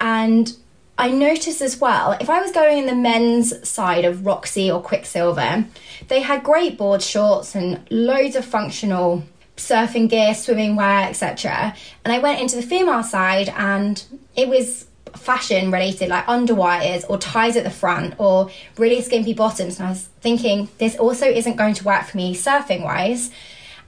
And 0.00 0.52
I 0.98 1.10
noticed 1.10 1.60
as 1.60 1.80
well, 1.80 2.12
if 2.20 2.28
I 2.28 2.40
was 2.40 2.52
going 2.52 2.78
in 2.78 2.86
the 2.86 2.94
men's 2.94 3.68
side 3.68 4.04
of 4.04 4.26
Roxy 4.26 4.70
or 4.70 4.82
Quiksilver, 4.82 5.66
they 6.08 6.20
had 6.20 6.42
great 6.42 6.76
board 6.76 7.02
shorts 7.02 7.54
and 7.54 7.86
loads 7.90 8.34
of 8.34 8.44
functional 8.44 9.24
surfing 9.60 10.08
gear, 10.08 10.34
swimming 10.34 10.76
wear, 10.76 11.08
etc. 11.08 11.74
And 12.04 12.12
I 12.12 12.18
went 12.18 12.40
into 12.40 12.56
the 12.56 12.62
female 12.62 13.02
side 13.02 13.48
and 13.50 14.02
it 14.34 14.48
was 14.48 14.86
fashion 15.14 15.70
related, 15.70 16.08
like 16.08 16.26
underwires 16.26 17.04
or 17.08 17.18
ties 17.18 17.56
at 17.56 17.64
the 17.64 17.70
front 17.70 18.14
or 18.18 18.50
really 18.76 19.00
skimpy 19.02 19.34
bottoms. 19.34 19.78
And 19.78 19.86
I 19.86 19.90
was 19.90 20.08
thinking, 20.20 20.68
this 20.78 20.96
also 20.96 21.26
isn't 21.26 21.56
going 21.56 21.74
to 21.74 21.84
work 21.84 22.04
for 22.06 22.16
me 22.16 22.34
surfing 22.34 22.82
wise. 22.82 23.30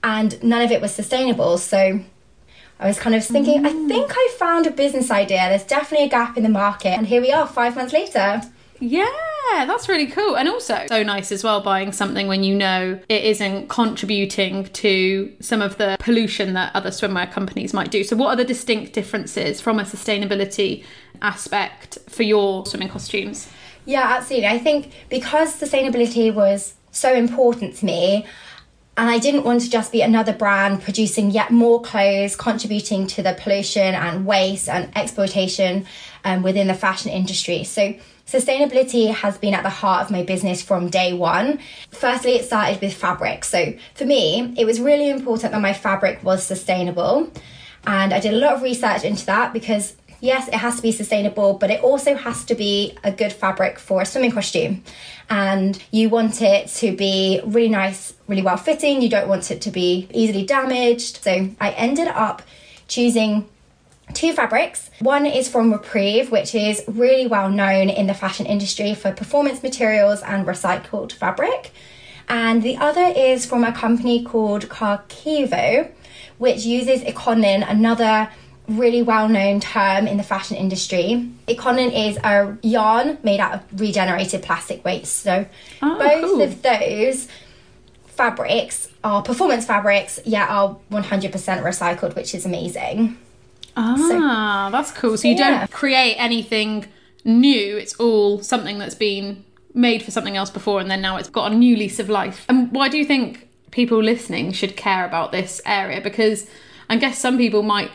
And 0.03 0.41
none 0.43 0.61
of 0.61 0.71
it 0.71 0.81
was 0.81 0.93
sustainable. 0.93 1.57
So 1.57 2.01
I 2.79 2.87
was 2.87 2.99
kind 2.99 3.15
of 3.15 3.25
thinking, 3.25 3.65
I 3.65 3.71
mm. 3.71 3.87
think 3.87 4.11
I 4.13 4.35
found 4.37 4.67
a 4.67 4.71
business 4.71 5.09
idea. 5.09 5.49
There's 5.49 5.63
definitely 5.63 6.07
a 6.07 6.09
gap 6.09 6.37
in 6.37 6.43
the 6.43 6.49
market. 6.49 6.89
And 6.89 7.07
here 7.07 7.21
we 7.21 7.31
are, 7.31 7.47
five 7.47 7.75
months 7.75 7.93
later. 7.93 8.41
Yeah, 8.79 9.07
that's 9.51 9.87
really 9.87 10.07
cool. 10.07 10.35
And 10.35 10.49
also, 10.49 10.85
so 10.87 11.03
nice 11.03 11.31
as 11.31 11.43
well 11.43 11.61
buying 11.61 11.91
something 11.91 12.27
when 12.27 12.43
you 12.43 12.55
know 12.55 12.99
it 13.09 13.23
isn't 13.23 13.69
contributing 13.69 14.65
to 14.65 15.33
some 15.39 15.61
of 15.61 15.77
the 15.77 15.97
pollution 15.99 16.53
that 16.53 16.75
other 16.75 16.89
swimwear 16.89 17.31
companies 17.31 17.73
might 17.73 17.91
do. 17.91 18.03
So, 18.03 18.15
what 18.15 18.29
are 18.29 18.35
the 18.35 18.45
distinct 18.45 18.93
differences 18.93 19.61
from 19.61 19.79
a 19.79 19.83
sustainability 19.83 20.83
aspect 21.21 21.97
for 22.09 22.23
your 22.23 22.65
swimming 22.65 22.89
costumes? 22.89 23.49
Yeah, 23.85 24.03
absolutely. 24.17 24.47
I 24.47 24.59
think 24.59 24.91
because 25.09 25.59
sustainability 25.59 26.33
was 26.33 26.75
so 26.91 27.13
important 27.13 27.75
to 27.77 27.85
me, 27.85 28.25
and 28.95 29.09
I 29.09 29.17
didn't 29.17 29.43
want 29.43 29.61
to 29.61 29.69
just 29.69 29.91
be 29.91 30.01
another 30.01 30.33
brand 30.33 30.83
producing 30.83 31.31
yet 31.31 31.51
more 31.51 31.81
clothes, 31.81 32.35
contributing 32.35 33.07
to 33.07 33.23
the 33.23 33.33
pollution 33.33 33.95
and 33.95 34.25
waste 34.25 34.69
and 34.69 34.95
exploitation 34.95 35.87
um, 36.23 36.43
within 36.43 36.67
the 36.67 36.75
fashion 36.75 37.11
industry. 37.11 37.63
So, 37.63 37.95
sustainability 38.33 39.13
has 39.13 39.37
been 39.37 39.53
at 39.53 39.63
the 39.63 39.69
heart 39.69 40.03
of 40.03 40.11
my 40.11 40.23
business 40.23 40.61
from 40.61 40.89
day 40.89 41.13
one. 41.13 41.59
Firstly, 41.91 42.33
it 42.33 42.45
started 42.45 42.81
with 42.81 42.93
fabric. 42.93 43.45
So, 43.45 43.73
for 43.93 44.05
me, 44.05 44.53
it 44.57 44.65
was 44.65 44.79
really 44.79 45.09
important 45.09 45.51
that 45.51 45.61
my 45.61 45.73
fabric 45.73 46.23
was 46.23 46.43
sustainable. 46.43 47.31
And 47.85 48.13
I 48.13 48.19
did 48.19 48.33
a 48.33 48.37
lot 48.37 48.53
of 48.53 48.61
research 48.61 49.03
into 49.03 49.25
that 49.27 49.53
because 49.53 49.95
yes, 50.23 50.47
it 50.47 50.55
has 50.55 50.77
to 50.77 50.81
be 50.81 50.91
sustainable, 50.91 51.55
but 51.55 51.69
it 51.69 51.83
also 51.83 52.15
has 52.15 52.45
to 52.45 52.55
be 52.55 52.97
a 53.03 53.11
good 53.11 53.33
fabric 53.33 53.77
for 53.77 54.01
a 54.01 54.05
swimming 54.05 54.31
costume. 54.31 54.81
And 55.29 55.81
you 55.91 56.09
want 56.09 56.41
it 56.41 56.69
to 56.79 56.95
be 56.95 57.41
really 57.45 57.69
nice, 57.69 58.13
really 58.27 58.41
well 58.41 58.57
fitting. 58.57 59.01
You 59.01 59.09
don't 59.09 59.27
want 59.27 59.51
it 59.51 59.61
to 59.61 59.69
be 59.69 60.07
easily 60.13 60.45
damaged. 60.45 61.21
So 61.23 61.49
I 61.59 61.71
ended 61.71 62.07
up 62.07 62.41
choosing 62.87 63.49
two 64.13 64.33
fabrics. 64.33 64.89
One 64.99 65.25
is 65.25 65.49
from 65.49 65.71
Repreve, 65.71 66.31
which 66.31 66.55
is 66.55 66.83
really 66.87 67.27
well 67.27 67.49
known 67.49 67.89
in 67.89 68.07
the 68.07 68.13
fashion 68.13 68.45
industry 68.45 68.93
for 68.95 69.11
performance 69.11 69.61
materials 69.63 70.21
and 70.21 70.45
recycled 70.45 71.11
fabric. 71.11 71.71
And 72.29 72.63
the 72.63 72.77
other 72.77 73.13
is 73.15 73.45
from 73.45 73.63
a 73.63 73.71
company 73.73 74.23
called 74.23 74.69
Carvico, 74.69 75.89
which 76.37 76.63
uses 76.65 77.01
Econyl, 77.01 77.69
another 77.69 78.29
really 78.69 79.01
well 79.01 79.27
known 79.27 79.59
term 79.59 80.07
in 80.07 80.15
the 80.17 80.23
fashion 80.23 80.55
industry. 80.55 81.29
Econyl 81.49 81.91
is 82.09 82.15
a 82.23 82.57
yarn 82.61 83.17
made 83.23 83.41
out 83.41 83.53
of 83.55 83.79
regenerated 83.81 84.41
plastic 84.41 84.83
waste. 84.85 85.17
So 85.17 85.45
Oh, 85.81 85.99
both 85.99 86.21
cool. 86.31 86.41
of 86.41 86.61
those 86.61 87.27
fabrics 88.05 88.87
are 89.03 89.21
performance 89.21 89.65
fabrics, 89.65 90.19
yet 90.23 90.49
are 90.49 90.77
100% 90.91 91.31
recycled, 91.63 92.15
which 92.15 92.33
is 92.33 92.45
amazing. 92.45 93.17
Ah, 93.75 94.69
that's 94.71 94.91
cool. 94.91 95.17
So 95.17 95.27
you 95.27 95.35
Yeah. 95.35 95.59
don't 95.59 95.71
create 95.71 96.15
anything 96.15 96.85
new, 97.25 97.77
it's 97.77 97.93
all 97.95 98.41
something 98.41 98.77
that's 98.79 98.95
been 98.95 99.43
made 99.73 100.03
for 100.03 100.11
something 100.11 100.37
else 100.37 100.49
before 100.51 100.79
and 100.79 100.91
then 100.91 101.01
now 101.01 101.17
it's 101.17 101.29
got 101.29 101.51
a 101.51 101.55
new 101.55 101.75
lease 101.75 101.99
of 101.99 102.09
life. 102.09 102.45
And 102.49 102.71
why 102.71 102.89
do 102.89 102.97
you 102.97 103.05
think 103.05 103.47
people 103.71 104.01
listening 104.03 104.51
should 104.51 104.75
care 104.77 105.05
about 105.05 105.31
this 105.31 105.61
area? 105.65 105.99
Because 106.01 106.47
I 106.89 106.97
guess 106.97 107.17
some 107.17 107.37
people 107.37 107.63
might 107.63 107.89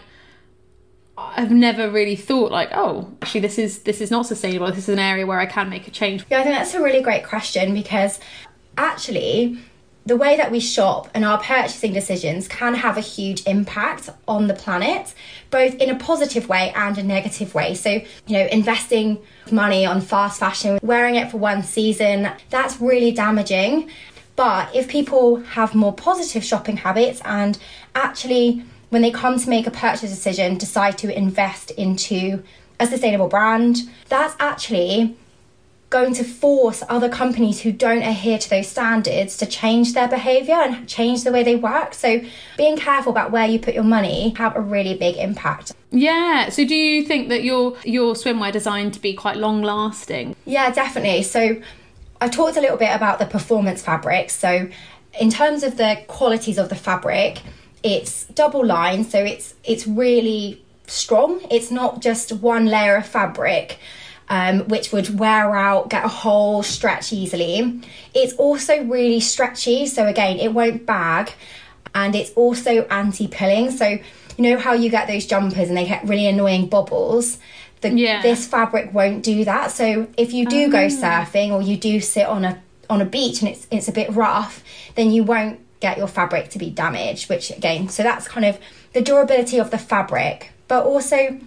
have 1.16 1.50
never 1.50 1.90
really 1.90 2.16
thought 2.16 2.50
like, 2.50 2.70
oh, 2.72 3.12
actually 3.22 3.40
this 3.40 3.58
is 3.58 3.80
this 3.80 4.00
is 4.00 4.10
not 4.10 4.26
sustainable. 4.26 4.66
This 4.68 4.78
is 4.88 4.88
an 4.88 4.98
area 4.98 5.26
where 5.26 5.38
I 5.40 5.46
can 5.46 5.68
make 5.68 5.86
a 5.86 5.90
change. 5.90 6.24
Yeah, 6.30 6.40
I 6.40 6.42
think 6.44 6.56
that's 6.56 6.74
a 6.74 6.82
really 6.82 7.02
great 7.02 7.24
question 7.24 7.74
because 7.74 8.18
actually, 8.76 9.58
the 10.08 10.16
way 10.16 10.38
that 10.38 10.50
we 10.50 10.58
shop 10.58 11.06
and 11.12 11.22
our 11.22 11.38
purchasing 11.38 11.92
decisions 11.92 12.48
can 12.48 12.74
have 12.74 12.96
a 12.96 13.00
huge 13.02 13.46
impact 13.46 14.08
on 14.26 14.46
the 14.46 14.54
planet, 14.54 15.12
both 15.50 15.74
in 15.74 15.90
a 15.90 15.96
positive 15.96 16.48
way 16.48 16.72
and 16.74 16.96
a 16.96 17.02
negative 17.02 17.54
way. 17.54 17.74
So, 17.74 17.90
you 17.90 18.38
know, 18.38 18.46
investing 18.46 19.18
money 19.52 19.84
on 19.84 20.00
fast 20.00 20.40
fashion, 20.40 20.78
wearing 20.82 21.16
it 21.16 21.30
for 21.30 21.36
one 21.36 21.62
season, 21.62 22.30
that's 22.48 22.80
really 22.80 23.12
damaging. 23.12 23.90
But 24.34 24.74
if 24.74 24.88
people 24.88 25.36
have 25.42 25.74
more 25.74 25.92
positive 25.92 26.42
shopping 26.42 26.78
habits 26.78 27.20
and 27.26 27.58
actually, 27.94 28.64
when 28.88 29.02
they 29.02 29.10
come 29.10 29.38
to 29.38 29.50
make 29.50 29.66
a 29.66 29.70
purchase 29.70 30.08
decision, 30.08 30.56
decide 30.56 30.96
to 30.98 31.14
invest 31.14 31.70
into 31.72 32.42
a 32.80 32.86
sustainable 32.86 33.28
brand, 33.28 33.76
that's 34.08 34.34
actually 34.40 35.18
going 35.90 36.12
to 36.14 36.24
force 36.24 36.82
other 36.88 37.08
companies 37.08 37.60
who 37.60 37.72
don't 37.72 38.02
adhere 38.02 38.38
to 38.38 38.50
those 38.50 38.68
standards 38.68 39.38
to 39.38 39.46
change 39.46 39.94
their 39.94 40.08
behavior 40.08 40.54
and 40.54 40.86
change 40.86 41.24
the 41.24 41.32
way 41.32 41.42
they 41.42 41.56
work. 41.56 41.94
So 41.94 42.20
being 42.58 42.76
careful 42.76 43.10
about 43.10 43.30
where 43.30 43.46
you 43.46 43.58
put 43.58 43.74
your 43.74 43.84
money 43.84 44.34
have 44.36 44.54
a 44.54 44.60
really 44.60 44.94
big 44.94 45.16
impact. 45.16 45.72
Yeah. 45.90 46.50
So 46.50 46.66
do 46.66 46.74
you 46.74 47.04
think 47.04 47.30
that 47.30 47.42
your 47.42 47.76
your 47.84 48.14
swimwear 48.14 48.52
designed 48.52 48.94
to 48.94 49.00
be 49.00 49.14
quite 49.14 49.38
long 49.38 49.62
lasting? 49.62 50.36
Yeah, 50.44 50.70
definitely. 50.70 51.22
So 51.22 51.60
I 52.20 52.28
talked 52.28 52.56
a 52.56 52.60
little 52.60 52.76
bit 52.76 52.94
about 52.94 53.18
the 53.18 53.26
performance 53.26 53.82
fabric. 53.82 54.28
So 54.28 54.68
in 55.18 55.30
terms 55.30 55.62
of 55.62 55.78
the 55.78 56.02
qualities 56.06 56.58
of 56.58 56.68
the 56.68 56.76
fabric, 56.76 57.40
it's 57.82 58.26
double 58.26 58.64
lined, 58.64 59.06
so 59.06 59.18
it's 59.18 59.54
it's 59.64 59.86
really 59.86 60.62
strong. 60.86 61.40
It's 61.50 61.70
not 61.70 62.00
just 62.02 62.32
one 62.32 62.66
layer 62.66 62.96
of 62.96 63.06
fabric. 63.06 63.78
Um, 64.30 64.68
which 64.68 64.92
would 64.92 65.18
wear 65.18 65.56
out, 65.56 65.88
get 65.88 66.04
a 66.04 66.08
hole, 66.08 66.62
stretch 66.62 67.14
easily. 67.14 67.80
It's 68.12 68.34
also 68.34 68.84
really 68.84 69.20
stretchy, 69.20 69.86
so 69.86 70.04
again, 70.04 70.38
it 70.38 70.52
won't 70.52 70.84
bag, 70.84 71.32
and 71.94 72.14
it's 72.14 72.30
also 72.32 72.82
anti-pilling. 72.90 73.70
So 73.70 73.86
you 74.38 74.50
know 74.50 74.58
how 74.58 74.72
you 74.72 74.88
get 74.88 75.08
those 75.08 75.26
jumpers 75.26 75.68
and 75.68 75.76
they 75.76 75.84
get 75.84 76.06
really 76.06 76.26
annoying 76.26 76.68
bubbles? 76.68 77.38
The, 77.80 77.90
Yeah. 77.90 78.22
This 78.22 78.46
fabric 78.46 78.94
won't 78.94 79.22
do 79.22 79.44
that. 79.44 79.70
So 79.72 80.08
if 80.16 80.32
you 80.32 80.46
do 80.46 80.70
go 80.70 80.86
surfing 80.86 81.50
or 81.50 81.60
you 81.60 81.76
do 81.76 82.00
sit 82.00 82.26
on 82.26 82.44
a 82.44 82.60
on 82.88 83.00
a 83.00 83.04
beach 83.04 83.42
and 83.42 83.50
it's 83.50 83.66
it's 83.70 83.88
a 83.88 83.92
bit 83.92 84.10
rough, 84.14 84.62
then 84.94 85.10
you 85.10 85.24
won't 85.24 85.60
get 85.80 85.98
your 85.98 86.08
fabric 86.08 86.50
to 86.50 86.58
be 86.58 86.70
damaged. 86.70 87.28
Which 87.28 87.50
again, 87.50 87.88
so 87.88 88.02
that's 88.02 88.28
kind 88.28 88.46
of 88.46 88.58
the 88.92 89.00
durability 89.00 89.58
of 89.58 89.70
the 89.70 89.78
fabric, 89.78 90.50
but 90.68 90.84
also 90.84 91.38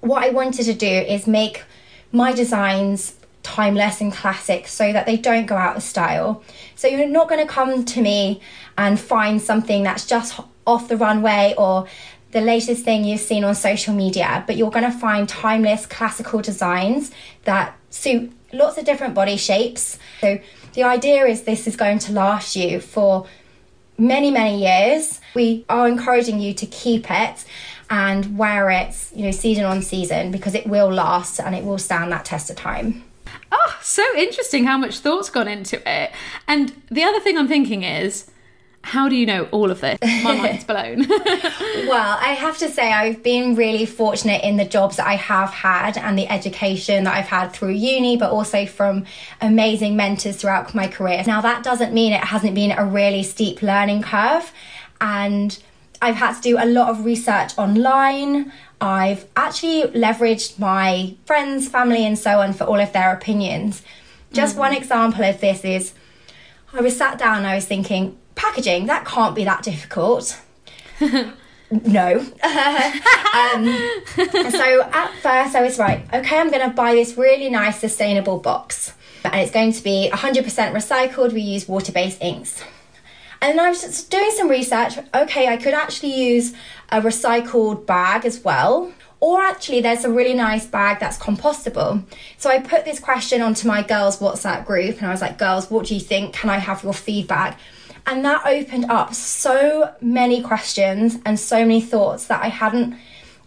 what 0.00 0.22
I 0.22 0.30
wanted 0.30 0.64
to 0.64 0.74
do 0.74 0.86
is 0.86 1.26
make 1.26 1.64
my 2.12 2.32
designs 2.32 3.14
timeless 3.42 4.00
and 4.00 4.12
classic 4.12 4.68
so 4.68 4.92
that 4.92 5.06
they 5.06 5.16
don't 5.16 5.46
go 5.46 5.56
out 5.56 5.76
of 5.76 5.82
style. 5.82 6.42
So 6.74 6.88
you're 6.88 7.08
not 7.08 7.28
going 7.28 7.44
to 7.46 7.52
come 7.52 7.84
to 7.84 8.02
me 8.02 8.40
and 8.76 8.98
find 8.98 9.40
something 9.40 9.82
that's 9.82 10.06
just 10.06 10.38
off 10.66 10.88
the 10.88 10.96
runway 10.96 11.54
or 11.56 11.86
the 12.32 12.40
latest 12.40 12.84
thing 12.84 13.04
you've 13.04 13.20
seen 13.20 13.44
on 13.44 13.54
social 13.54 13.94
media, 13.94 14.44
but 14.46 14.56
you're 14.56 14.70
going 14.70 14.90
to 14.90 14.98
find 14.98 15.28
timeless 15.28 15.86
classical 15.86 16.42
designs 16.42 17.10
that 17.44 17.74
suit 17.88 18.30
lots 18.52 18.76
of 18.76 18.84
different 18.84 19.14
body 19.14 19.36
shapes. 19.36 19.98
So 20.20 20.38
the 20.74 20.82
idea 20.82 21.24
is 21.24 21.42
this 21.42 21.66
is 21.66 21.74
going 21.74 22.00
to 22.00 22.12
last 22.12 22.54
you 22.54 22.80
for 22.80 23.26
many 24.00 24.30
many 24.30 24.60
years 24.60 25.20
we 25.34 25.64
are 25.68 25.88
encouraging 25.88 26.38
you 26.38 26.54
to 26.54 26.64
keep 26.66 27.10
it 27.10 27.44
and 27.90 28.36
wear 28.36 28.70
it 28.70 28.94
you 29.14 29.24
know 29.24 29.30
season 29.30 29.64
on 29.64 29.82
season 29.82 30.30
because 30.30 30.54
it 30.54 30.66
will 30.66 30.92
last 30.92 31.40
and 31.40 31.54
it 31.54 31.64
will 31.64 31.78
stand 31.78 32.12
that 32.12 32.24
test 32.24 32.50
of 32.50 32.56
time 32.56 33.04
Oh, 33.50 33.78
so 33.82 34.04
interesting 34.16 34.64
how 34.64 34.78
much 34.78 34.98
thought's 34.98 35.30
gone 35.30 35.48
into 35.48 35.76
it. 35.88 36.12
And 36.46 36.82
the 36.90 37.04
other 37.04 37.20
thing 37.20 37.38
I'm 37.38 37.48
thinking 37.48 37.82
is, 37.82 38.30
how 38.82 39.08
do 39.08 39.16
you 39.16 39.26
know 39.26 39.44
all 39.50 39.70
of 39.70 39.80
this? 39.80 39.98
My 40.02 40.36
mind's 40.42 40.64
blown. 40.64 41.06
well 41.88 42.18
i 42.20 42.34
have 42.38 42.58
to 42.58 42.68
say 42.68 42.92
i've 42.92 43.22
been 43.22 43.54
really 43.54 43.86
fortunate 43.86 44.42
in 44.44 44.56
the 44.56 44.64
jobs 44.64 44.96
that 44.96 45.06
i 45.06 45.14
have 45.14 45.50
had 45.50 45.96
and 45.96 46.18
the 46.18 46.28
education 46.28 47.04
that 47.04 47.14
i've 47.14 47.26
had 47.26 47.48
through 47.48 47.70
uni 47.70 48.16
but 48.16 48.30
also 48.30 48.66
from 48.66 49.04
amazing 49.40 49.96
mentors 49.96 50.36
throughout 50.36 50.74
my 50.74 50.86
career 50.86 51.22
now 51.26 51.40
that 51.40 51.62
doesn't 51.62 51.92
mean 51.92 52.12
it 52.12 52.24
hasn't 52.24 52.54
been 52.54 52.72
a 52.72 52.84
really 52.84 53.22
steep 53.22 53.62
learning 53.62 54.02
curve 54.02 54.52
and 55.00 55.62
I've 56.00 56.16
had 56.16 56.34
to 56.34 56.40
do 56.40 56.58
a 56.58 56.66
lot 56.66 56.88
of 56.90 57.04
research 57.04 57.56
online. 57.58 58.52
I've 58.80 59.26
actually 59.36 59.82
leveraged 59.98 60.58
my 60.58 61.16
friends, 61.24 61.68
family, 61.68 62.04
and 62.06 62.18
so 62.18 62.40
on 62.40 62.52
for 62.52 62.64
all 62.64 62.78
of 62.78 62.92
their 62.92 63.12
opinions. 63.12 63.82
Just 64.32 64.56
one 64.56 64.74
example 64.74 65.24
of 65.24 65.40
this 65.40 65.64
is 65.64 65.92
I 66.72 66.80
was 66.80 66.96
sat 66.96 67.18
down 67.18 67.44
I 67.44 67.54
was 67.54 67.64
thinking, 67.64 68.16
packaging, 68.34 68.86
that 68.86 69.04
can't 69.04 69.34
be 69.34 69.44
that 69.44 69.62
difficult. 69.62 70.40
no. 71.00 71.24
um, 71.70 73.64
so 74.50 74.82
at 74.92 75.12
first 75.22 75.56
I 75.56 75.62
was 75.62 75.78
right, 75.78 76.06
okay, 76.12 76.38
I'm 76.38 76.50
going 76.50 76.68
to 76.68 76.74
buy 76.74 76.94
this 76.94 77.16
really 77.16 77.50
nice 77.50 77.80
sustainable 77.80 78.38
box. 78.38 78.92
And 79.24 79.34
it's 79.36 79.50
going 79.50 79.72
to 79.72 79.82
be 79.82 80.10
100% 80.12 80.44
recycled, 80.72 81.32
we 81.32 81.40
use 81.40 81.66
water 81.66 81.92
based 81.92 82.22
inks. 82.22 82.62
And 83.40 83.58
then 83.58 83.64
I 83.64 83.68
was 83.68 83.82
just 83.82 84.10
doing 84.10 84.30
some 84.36 84.48
research. 84.48 84.98
Okay, 85.14 85.48
I 85.48 85.56
could 85.56 85.74
actually 85.74 86.14
use 86.14 86.54
a 86.90 87.00
recycled 87.00 87.86
bag 87.86 88.24
as 88.24 88.42
well. 88.42 88.92
Or 89.20 89.40
actually, 89.42 89.80
there's 89.80 90.04
a 90.04 90.10
really 90.10 90.34
nice 90.34 90.66
bag 90.66 91.00
that's 91.00 91.18
compostable. 91.18 92.04
So 92.36 92.50
I 92.50 92.60
put 92.60 92.84
this 92.84 93.00
question 93.00 93.42
onto 93.42 93.66
my 93.66 93.82
girls' 93.82 94.18
WhatsApp 94.20 94.64
group 94.64 94.98
and 94.98 95.06
I 95.06 95.10
was 95.10 95.20
like, 95.20 95.38
girls, 95.38 95.70
what 95.70 95.86
do 95.86 95.94
you 95.94 96.00
think? 96.00 96.34
Can 96.34 96.50
I 96.50 96.58
have 96.58 96.84
your 96.84 96.92
feedback? 96.94 97.58
And 98.06 98.24
that 98.24 98.46
opened 98.46 98.86
up 98.90 99.14
so 99.14 99.92
many 100.00 100.40
questions 100.40 101.18
and 101.26 101.38
so 101.38 101.58
many 101.60 101.80
thoughts 101.80 102.26
that 102.26 102.42
I 102.42 102.48
hadn't 102.48 102.96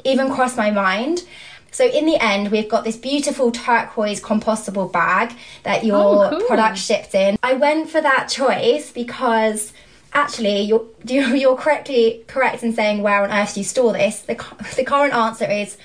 even 0.03 0.31
crossed 0.31 0.57
my 0.57 0.71
mind. 0.71 1.23
So 1.71 1.85
in 1.87 2.05
the 2.05 2.17
end, 2.21 2.51
we've 2.51 2.67
got 2.67 2.83
this 2.83 2.97
beautiful 2.97 3.49
turquoise 3.49 4.21
compostable 4.21 4.91
bag 4.91 5.33
that 5.63 5.83
oh, 5.83 5.85
your 5.87 6.25
Oh, 6.25 6.29
cool. 6.31 6.47
product 6.47 6.77
shipped 6.77 7.15
in. 7.15 7.37
I 7.41 7.53
went 7.53 7.89
for 7.89 8.01
that 8.01 8.27
choice 8.27 8.91
because 8.91 9.71
actually 10.13 10.61
you're 10.69 10.85
you're 11.05 11.55
correctly 11.55 12.23
correct 12.27 12.63
in 12.63 12.73
saying 12.73 13.01
where 13.01 13.23
on 13.23 13.31
earth 13.31 13.53
do 13.55 13.59
you 13.61 13.63
store 13.63 13.93
this. 13.93 14.21
The 14.21 14.35
the 14.75 14.83
current 14.83 15.13
answer 15.13 15.49
is 15.49 15.77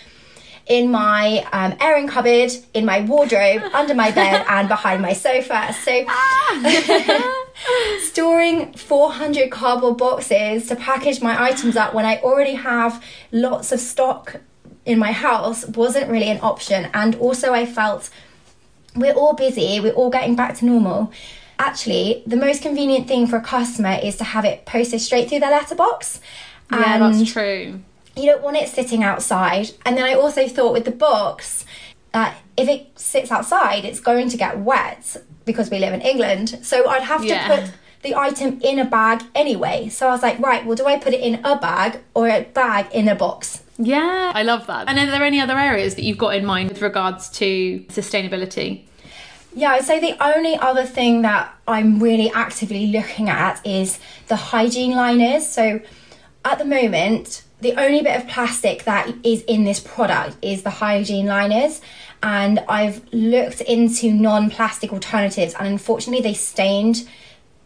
in 0.66 0.90
my 0.90 1.46
um, 1.52 1.76
airing 1.80 2.08
cupboard, 2.08 2.50
in 2.74 2.84
my 2.84 3.00
wardrobe, 3.02 3.62
under 3.72 3.94
my 3.94 4.10
bed, 4.10 4.44
and 4.48 4.68
behind 4.68 5.00
my 5.00 5.12
sofa. 5.12 5.72
So, 5.72 6.04
storing 8.00 8.72
400 8.72 9.50
cardboard 9.50 9.96
boxes 9.96 10.66
to 10.68 10.76
package 10.76 11.22
my 11.22 11.40
items 11.40 11.76
up 11.76 11.94
when 11.94 12.04
I 12.04 12.18
already 12.18 12.54
have 12.54 13.02
lots 13.30 13.70
of 13.70 13.78
stock 13.80 14.40
in 14.84 14.98
my 14.98 15.12
house 15.12 15.66
wasn't 15.68 16.10
really 16.10 16.30
an 16.30 16.40
option. 16.42 16.90
And 16.94 17.14
also, 17.16 17.52
I 17.52 17.66
felt 17.66 18.10
we're 18.94 19.14
all 19.14 19.34
busy, 19.34 19.78
we're 19.80 19.92
all 19.92 20.10
getting 20.10 20.34
back 20.34 20.56
to 20.58 20.64
normal. 20.64 21.12
Actually, 21.58 22.22
the 22.26 22.36
most 22.36 22.62
convenient 22.62 23.08
thing 23.08 23.26
for 23.26 23.36
a 23.36 23.40
customer 23.42 23.98
is 24.02 24.16
to 24.16 24.24
have 24.24 24.44
it 24.44 24.66
posted 24.66 25.00
straight 25.00 25.28
through 25.28 25.40
their 25.40 25.50
letterbox. 25.50 26.20
Yeah, 26.70 26.94
And 27.02 27.14
that's 27.20 27.32
true. 27.32 27.80
you 28.16 28.26
don't 28.26 28.42
want 28.42 28.56
it 28.56 28.68
sitting 28.68 29.02
outside. 29.02 29.70
And 29.84 29.96
then 29.96 30.04
I 30.04 30.14
also 30.14 30.48
thought 30.48 30.72
with 30.72 30.84
the 30.84 30.90
box 30.90 31.64
that 32.12 32.36
if 32.56 32.68
it 32.68 32.88
sits 32.98 33.30
outside, 33.30 33.84
it's 33.84 34.00
going 34.00 34.28
to 34.30 34.36
get 34.36 34.58
wet 34.58 35.16
because 35.44 35.70
we 35.70 35.78
live 35.78 35.94
in 35.94 36.00
England. 36.02 36.58
So 36.62 36.88
I'd 36.88 37.02
have 37.02 37.24
Yeah. 37.24 37.46
to 37.48 37.54
put 37.62 37.70
the 38.02 38.14
item 38.14 38.60
in 38.62 38.78
a 38.78 38.84
bag 38.84 39.22
anyway. 39.34 39.88
So 39.88 40.08
I 40.08 40.10
was 40.10 40.22
like, 40.22 40.38
right, 40.40 40.64
well, 40.66 40.76
do 40.76 40.86
I 40.86 40.98
put 40.98 41.14
it 41.14 41.20
in 41.20 41.36
a 41.44 41.56
bag 41.56 42.00
or 42.14 42.28
a 42.28 42.42
bag 42.42 42.86
in 42.92 43.08
a 43.08 43.14
box? 43.14 43.62
Yeah, 43.78 44.32
I 44.34 44.42
love 44.42 44.66
that. 44.66 44.88
And 44.88 44.98
are 44.98 45.06
there 45.06 45.22
any 45.22 45.40
other 45.40 45.58
areas 45.58 45.94
that 45.96 46.02
you've 46.04 46.18
got 46.18 46.34
in 46.34 46.44
mind 46.46 46.68
with 46.70 46.82
regards 46.82 47.28
to 47.30 47.80
sustainability? 47.88 48.82
Yeah, 49.56 49.70
I'd 49.70 49.84
say 49.84 50.00
the 50.00 50.22
only 50.22 50.54
other 50.54 50.84
thing 50.84 51.22
that 51.22 51.50
I'm 51.66 51.98
really 51.98 52.30
actively 52.30 52.88
looking 52.88 53.30
at 53.30 53.66
is 53.66 53.98
the 54.28 54.36
hygiene 54.36 54.90
liners. 54.90 55.46
So 55.46 55.80
at 56.44 56.58
the 56.58 56.66
moment, 56.66 57.42
the 57.62 57.72
only 57.80 58.02
bit 58.02 58.20
of 58.20 58.28
plastic 58.28 58.84
that 58.84 59.10
is 59.24 59.42
in 59.44 59.64
this 59.64 59.80
product 59.80 60.36
is 60.42 60.62
the 60.62 60.68
hygiene 60.68 61.24
liners. 61.24 61.80
And 62.22 62.58
I've 62.68 63.00
looked 63.14 63.62
into 63.62 64.12
non 64.12 64.50
plastic 64.50 64.92
alternatives, 64.92 65.54
and 65.54 65.66
unfortunately, 65.66 66.22
they 66.22 66.34
stained 66.34 67.08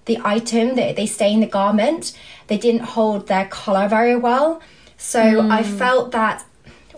the 0.04 0.20
item, 0.24 0.76
they, 0.76 0.92
they 0.92 1.06
stained 1.06 1.42
the 1.42 1.48
garment. 1.48 2.16
They 2.46 2.58
didn't 2.58 2.82
hold 2.82 3.26
their 3.26 3.46
colour 3.46 3.88
very 3.88 4.14
well. 4.14 4.62
So 4.96 5.20
I 5.20 5.64
mm. 5.64 5.78
felt 5.78 6.12
that 6.12 6.44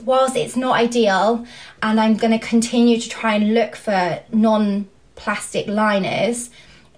whilst 0.04 0.36
it's 0.36 0.56
not 0.56 0.76
ideal, 0.76 1.46
and 1.82 2.00
I'm 2.00 2.16
going 2.16 2.38
to 2.38 2.44
continue 2.44 2.98
to 2.98 3.08
try 3.08 3.34
and 3.34 3.54
look 3.54 3.76
for 3.76 4.20
non 4.32 4.88
plastic 5.14 5.66
liners, 5.66 6.50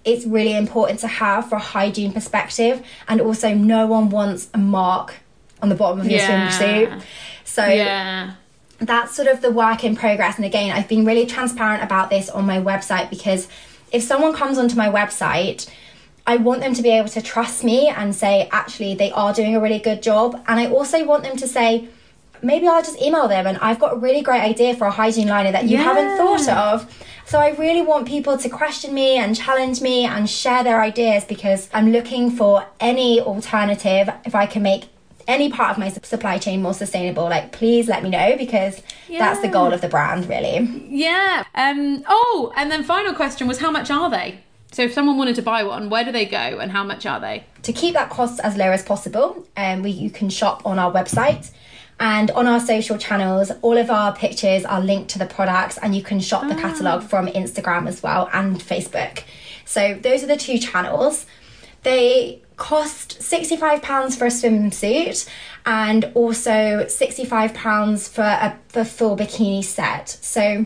it's 0.03 0.25
really 0.25 0.55
important 0.55 0.99
to 0.99 1.07
have 1.07 1.49
for 1.49 1.55
a 1.55 1.59
hygiene 1.59 2.11
perspective. 2.11 2.85
And 3.07 3.21
also, 3.21 3.53
no 3.53 3.87
one 3.87 4.09
wants 4.09 4.49
a 4.53 4.57
mark 4.57 5.15
on 5.61 5.69
the 5.69 5.75
bottom 5.75 5.99
of 5.99 6.09
your 6.09 6.19
Yeah. 6.19 6.47
swimsuit. 6.47 7.01
So 7.43 7.65
Yeah. 7.65 8.31
that's 8.79 9.15
sort 9.15 9.27
of 9.27 9.41
the 9.41 9.51
work 9.51 9.83
in 9.83 9.95
progress. 9.95 10.35
And 10.35 10.45
again, 10.45 10.71
I've 10.71 10.87
been 10.87 11.05
really 11.05 11.25
transparent 11.25 11.83
about 11.83 12.09
this 12.09 12.29
on 12.29 12.45
my 12.45 12.59
website 12.59 13.09
because 13.09 13.47
if 13.91 14.03
someone 14.03 14.33
comes 14.33 14.57
onto 14.57 14.75
my 14.75 14.89
website, 14.89 15.67
I 16.27 16.37
want 16.37 16.61
them 16.61 16.73
to 16.73 16.81
be 16.81 16.89
able 16.89 17.09
to 17.09 17.21
trust 17.21 17.63
me 17.63 17.87
and 17.87 18.13
say, 18.13 18.49
actually, 18.51 18.95
they 18.95 19.11
are 19.11 19.31
doing 19.33 19.55
a 19.55 19.59
really 19.59 19.79
good 19.79 20.01
job. 20.01 20.41
And 20.47 20.59
I 20.59 20.67
also 20.67 21.05
want 21.05 21.23
them 21.23 21.37
to 21.37 21.47
say, 21.47 21.87
maybe 22.45 22.67
I'll 22.67 22.83
just 22.83 23.01
email 23.01 23.27
them 23.27 23.47
and 23.47 23.57
I've 23.57 23.79
got 23.79 23.93
a 23.93 23.97
really 23.97 24.21
great 24.21 24.41
idea 24.41 24.75
for 24.75 24.85
a 24.85 24.91
hygiene 24.91 25.27
liner 25.27 25.51
that 25.51 25.65
you 25.65 25.77
haven't 25.77 26.17
thought 26.17 26.47
of. 26.49 27.05
So 27.25 27.39
I 27.39 27.49
really 27.55 27.81
want 27.81 28.07
people 28.07 28.37
to 28.37 28.49
question 28.49 28.93
me 28.93 29.17
and 29.17 29.35
challenge 29.35 29.81
me 29.81 30.05
and 30.05 30.29
share 30.29 30.63
their 30.63 30.79
ideas 30.81 31.25
because 31.25 31.69
I'm 31.73 31.91
looking 31.91 32.29
for 32.29 32.65
any 32.79 33.19
alternative 33.19 34.09
if 34.25 34.35
I 34.35 34.45
can 34.45 34.61
make 34.61 34.85
any 35.27 35.49
part 35.49 35.71
of 35.71 35.79
my 35.79 35.89
supply 35.89 36.37
chain 36.37 36.61
more 36.61 36.75
sustainable 36.75 37.23
like 37.23 37.51
please 37.51 37.87
let 37.87 38.03
me 38.03 38.11
know 38.11 38.35
because 38.37 38.83
that's 39.09 39.41
the 39.41 39.47
goal 39.47 39.73
of 39.73 39.81
the 39.81 39.89
brand 39.89 40.29
really 40.29 40.59
Yeah. 40.87 41.43
Um. 41.55 42.03
Oh, 42.07 42.53
and 42.55 42.69
then 42.69 42.83
final 42.83 43.11
question 43.15 43.47
was 43.47 43.57
how 43.57 43.71
much 43.71 43.89
are 43.89 44.11
they? 44.11 44.39
So 44.71 44.83
if 44.83 44.93
someone 44.93 45.17
wanted 45.17 45.35
to 45.37 45.41
buy 45.41 45.63
one, 45.63 45.89
where 45.89 46.03
do 46.03 46.11
they 46.11 46.25
go 46.25 46.37
and 46.37 46.71
how 46.71 46.83
much 46.83 47.07
are 47.07 47.19
they? 47.19 47.45
to 47.65 47.73
keep 47.73 47.95
that 47.95 48.11
cost 48.11 48.39
as 48.41 48.55
low 48.55 48.71
as 48.71 48.83
possible 48.83 49.45
um, 49.57 49.81
we, 49.81 49.89
you 49.89 50.09
can 50.09 50.29
shop 50.29 50.61
on 50.65 50.77
our 50.77 50.91
website 50.93 51.51
and 51.99 52.31
on 52.31 52.45
our 52.45 52.59
social 52.59 52.97
channels 52.97 53.51
all 53.61 53.77
of 53.77 53.89
our 53.89 54.13
pictures 54.15 54.65
are 54.65 54.81
linked 54.81 55.09
to 55.11 55.19
the 55.19 55.25
products 55.25 55.77
and 55.77 55.95
you 55.95 56.03
can 56.03 56.19
shop 56.19 56.47
the 56.47 56.55
catalogue 56.55 57.01
ah. 57.03 57.07
from 57.07 57.27
instagram 57.27 57.87
as 57.87 58.03
well 58.03 58.29
and 58.33 58.59
facebook. 58.59 59.23
So 59.65 59.95
those 59.95 60.23
are 60.23 60.27
the 60.27 60.37
two 60.37 60.59
channels. 60.59 61.25
They 61.83 62.41
cost 62.57 63.19
£65 63.19 64.17
for 64.17 64.25
a 64.25 64.29
swimsuit 64.29 65.27
and 65.65 66.11
also 66.13 66.85
£65 66.85 68.09
for 68.09 68.21
a 68.21 68.57
the 68.69 68.85
full 68.85 69.17
bikini 69.17 69.63
set. 69.63 70.09
So 70.09 70.65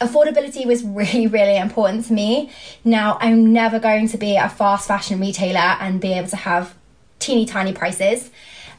affordability 0.00 0.66
was 0.66 0.82
really 1.00 1.26
really 1.26 1.56
important 1.56 2.06
to 2.06 2.12
me. 2.12 2.50
Now 2.84 3.18
i'm 3.20 3.52
never 3.52 3.78
going 3.78 4.08
to 4.08 4.18
be 4.18 4.36
a 4.36 4.48
fast 4.48 4.88
fashion 4.88 5.20
retailer 5.20 5.76
and 5.80 6.00
be 6.00 6.12
able 6.12 6.28
to 6.28 6.36
have 6.36 6.74
teeny 7.18 7.46
tiny 7.46 7.72
prices 7.72 8.30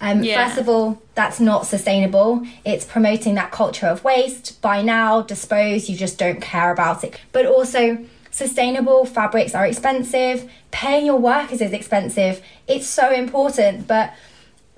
um, 0.01 0.23
Yeah. 0.23 0.45
first 0.47 0.57
of 0.59 0.69
all 0.69 1.01
that's 1.15 1.39
not 1.39 1.65
sustainable. 1.65 2.43
It's 2.63 2.85
promoting 2.85 3.35
that 3.35 3.51
culture 3.51 3.87
of 3.87 4.03
waste. 4.03 4.61
Buy 4.61 4.81
now 4.81 5.21
dispose 5.21 5.89
you 5.89 5.95
just 5.97 6.17
don't 6.17 6.41
care 6.41 6.71
about 6.71 7.03
it. 7.03 7.19
But 7.31 7.45
also 7.45 7.97
sustainable 8.31 9.05
fabrics 9.05 9.53
are 9.53 9.65
expensive. 9.65 10.49
Paying 10.71 11.05
your 11.07 11.17
workers 11.17 11.61
is 11.61 11.73
expensive. 11.73 12.41
It's 12.67 12.87
so 12.87 13.11
important 13.11 13.87
but 13.87 14.13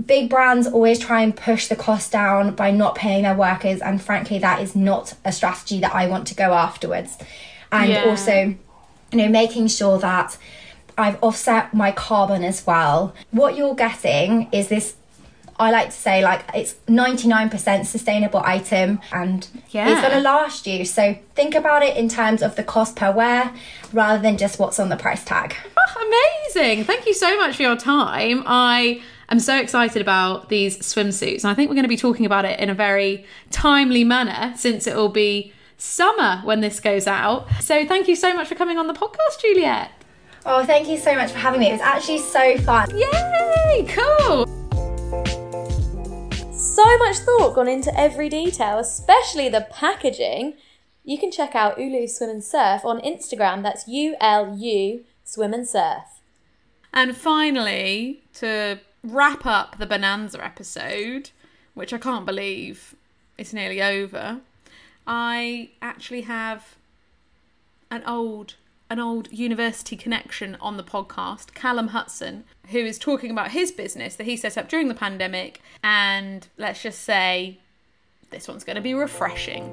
big 0.04 0.30
brands 0.32 0.66
always 0.66 0.98
try 0.98 1.22
and 1.22 1.36
push 1.36 1.68
the 1.68 1.76
cost 1.76 2.12
down 2.12 2.56
by 2.56 2.72
not 2.72 2.96
paying 2.96 3.22
their 3.24 3.36
workers 3.36 3.82
and 3.82 4.02
frankly 4.02 4.40
that 4.40 4.60
is 4.62 4.76
not 4.76 5.14
a 5.24 5.32
strategy 5.32 5.80
that 5.80 5.94
I 5.94 6.08
want 6.08 6.26
to 6.30 6.36
go 6.36 6.54
afterwards. 6.54 7.18
And 7.72 7.92
Yeah. 7.92 8.06
also 8.06 8.56
you 9.12 9.18
know 9.18 9.28
making 9.30 9.68
sure 9.68 10.00
that 10.00 10.38
I've 10.98 11.18
offset 11.22 11.74
my 11.74 11.92
carbon 11.92 12.44
as 12.44 12.66
well. 12.66 13.14
What 13.32 13.56
you're 13.58 13.76
getting 13.76 14.48
is 14.52 14.68
this 14.70 14.96
I 15.62 15.72
like 15.72 15.88
to 15.92 15.96
say 16.08 16.24
like 16.24 16.44
it's 16.54 16.74
99% 16.88 17.86
sustainable 17.86 18.42
item 18.44 19.00
and 19.14 19.48
Yeah. 19.70 19.90
it's 19.92 20.02
going 20.02 20.14
to 20.14 20.20
last 20.22 20.66
you 20.68 20.84
so 20.86 21.16
think 21.36 21.56
about 21.56 21.84
it 21.84 21.96
in 21.98 22.10
terms 22.10 22.42
of 22.42 22.56
the 22.56 22.64
cost 22.64 22.96
per 22.96 23.12
wear 23.12 23.54
rather 23.94 24.22
than 24.22 24.38
just 24.38 24.60
what's 24.60 24.80
on 24.80 24.90
the 24.90 24.98
price 24.98 25.24
tag 25.24 25.56
Oh, 25.78 26.46
amazing. 26.54 26.84
Thank 26.86 27.06
you 27.06 27.14
so 27.14 27.38
much 27.38 27.56
for 27.56 27.64
your 27.64 27.76
time. 27.76 28.44
I 28.46 29.02
am 29.30 29.40
so 29.40 29.58
excited 29.58 30.02
about 30.02 30.50
these 30.50 30.78
swimsuits. 30.80 31.44
And 31.44 31.52
I 31.52 31.54
think 31.54 31.70
we're 31.70 31.76
going 31.76 31.84
to 31.84 31.90
be 31.90 31.98
talking 31.98 32.26
about 32.26 32.46
it 32.46 32.60
in 32.60 32.70
a 32.70 32.74
very 32.74 33.26
timely 33.50 34.04
manner 34.04 34.54
since 34.58 34.86
it 34.88 34.96
will 34.96 35.10
be 35.10 35.54
summer 35.78 36.42
when 36.44 36.62
this 36.62 36.80
goes 36.80 37.08
out. 37.08 37.48
So 37.62 37.86
thank 37.86 38.08
you 38.08 38.16
so 38.16 38.34
much 38.34 38.48
for 38.48 38.56
coming 38.56 38.78
on 38.78 38.88
the 38.88 38.94
podcast, 38.94 39.42
Juliet. 39.42 39.90
oh 40.46 40.64
thank 40.66 40.88
you 40.88 40.98
so 40.98 41.16
much 41.16 41.32
for 41.32 41.38
having 41.40 41.60
me 41.62 41.70
it 41.70 41.74
was 41.74 41.82
actually 41.82 42.20
so 42.20 42.58
fun 42.60 42.90
Yay! 42.98 43.86
Cool. 43.90 44.46
So 46.62 46.98
much 47.00 47.18
thought 47.18 47.56
gone 47.56 47.68
into 47.68 47.92
every 48.00 48.30
detail, 48.30 48.78
especially 48.78 49.50
the 49.50 49.68
packaging. 49.72 50.54
You 51.04 51.18
can 51.18 51.32
check 51.32 51.56
out 51.56 51.80
Ulu 51.80 52.08
Swim 52.08 52.30
and 52.30 52.44
Surf 52.44 52.86
on 52.86 53.02
Instagram. 53.02 53.64
That's 53.64 53.88
U 53.88 54.16
L 54.22 54.56
U 54.56 55.04
Swim 55.24 55.56
and 55.56 55.68
Surf. 55.68 56.22
And 56.94 57.18
finally, 57.18 58.22
to 58.36 58.80
wrap 59.04 59.44
up 59.44 59.80
the 59.80 59.88
Bonanza 59.88 60.44
episode, 60.44 61.32
which 61.74 61.94
I 61.94 61.98
can't 61.98 62.28
believe 62.28 62.94
it's 63.40 63.54
nearly 63.54 63.82
over, 63.82 64.42
I 65.08 65.72
actually 65.82 66.22
have 66.22 66.76
an 67.90 68.04
old 68.06 68.54
an 68.92 69.00
old 69.00 69.32
university 69.32 69.96
connection 69.96 70.58
on 70.60 70.76
the 70.76 70.84
podcast, 70.84 71.54
Callum 71.54 71.88
Hudson, 71.88 72.44
who 72.72 72.80
is 72.80 73.00
talking 73.00 73.32
about 73.32 73.52
his 73.52 73.72
business 73.72 74.18
that 74.18 74.26
he 74.26 74.36
set 74.36 74.58
up 74.58 74.68
during 74.68 74.90
the 74.90 74.94
pandemic. 74.94 75.62
And 75.82 76.46
let's 76.58 76.84
just 76.84 77.02
say 77.04 77.60
this 78.32 78.50
one's 78.50 78.66
going 78.66 78.76
to 78.76 78.82
be 78.82 78.94
refreshing. 78.94 79.72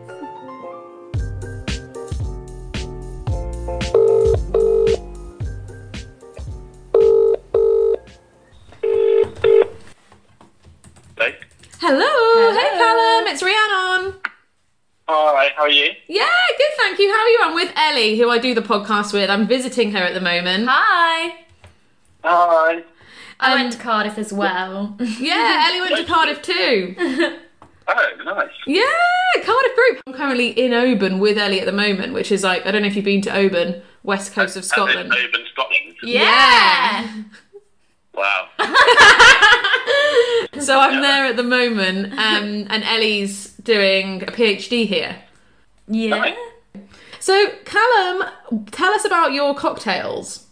Hello. 11.81 12.07
Hello, 12.07 12.53
hey 12.53 12.71
Callum, 12.77 13.27
it's 13.33 13.43
Rhiannon. 13.43 14.28
Hi, 15.11 15.49
how 15.57 15.63
are 15.63 15.71
you? 15.71 15.91
Yeah, 16.07 16.29
good, 16.59 16.71
thank 16.77 16.99
you. 16.99 17.09
How 17.11 17.19
are 17.19 17.29
you? 17.29 17.39
I'm 17.45 17.55
with 17.55 17.73
Ellie, 17.77 18.19
who 18.19 18.29
I 18.29 18.37
do 18.39 18.55
the 18.55 18.61
podcast 18.61 19.15
with. 19.15 19.31
I'm 19.31 19.47
visiting 19.47 19.93
her 19.93 19.99
at 20.03 20.13
the 20.13 20.21
moment. 20.21 20.67
Hi. 20.69 21.35
Hi. 22.23 22.83
I 23.41 23.55
went 23.55 23.73
to 23.73 23.79
Cardiff 23.79 24.19
as 24.19 24.35
well. 24.35 24.97
Yeah, 25.01 25.65
Ellie 25.71 25.81
went 25.81 25.97
to 25.97 26.05
Cardiff 26.13 26.43
too. 26.43 27.39
Oh, 27.91 28.11
nice. 28.23 28.51
Yeah, 28.67 28.83
Cardiff 29.47 29.75
Group. 29.75 30.03
I'm 30.07 30.13
currently 30.13 30.49
in 30.51 30.75
Oban 30.75 31.21
with 31.21 31.39
Ellie 31.39 31.59
at 31.61 31.65
the 31.65 31.73
moment, 31.73 32.13
which 32.13 32.31
is 32.31 32.45
like 32.45 32.67
I 32.67 32.71
don't 32.71 32.83
know 32.83 32.89
if 32.89 32.95
you've 32.97 33.05
been 33.07 33.23
to 33.23 33.35
Oban, 33.35 33.81
west 34.03 34.35
coast 34.35 34.59
of 34.59 34.65
Scotland. 34.67 35.11
Oban, 35.11 35.47
Scotland. 35.51 35.97
Yeah. 36.03 37.11
Wow. 38.13 38.49
So 40.61 40.79
I'm 40.79 41.01
there 41.03 41.25
at 41.27 41.37
the 41.37 41.43
moment, 41.43 42.13
um, 42.15 42.67
and 42.71 42.85
Ellie's 42.85 43.53
doing 43.63 44.23
a 44.23 44.27
PhD 44.27 44.87
here. 44.87 45.17
Yeah. 45.87 46.35
So 47.21 47.49
Callum, 47.65 48.29
tell 48.71 48.93
us 48.93 49.05
about 49.05 49.33
your 49.33 49.55
cocktails. 49.55 50.47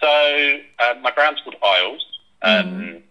So, 0.00 0.58
um, 0.80 1.02
my 1.02 1.10
brand's 1.12 1.40
called 1.42 1.56
Isles. 1.62 2.04
Um, 2.42 3.02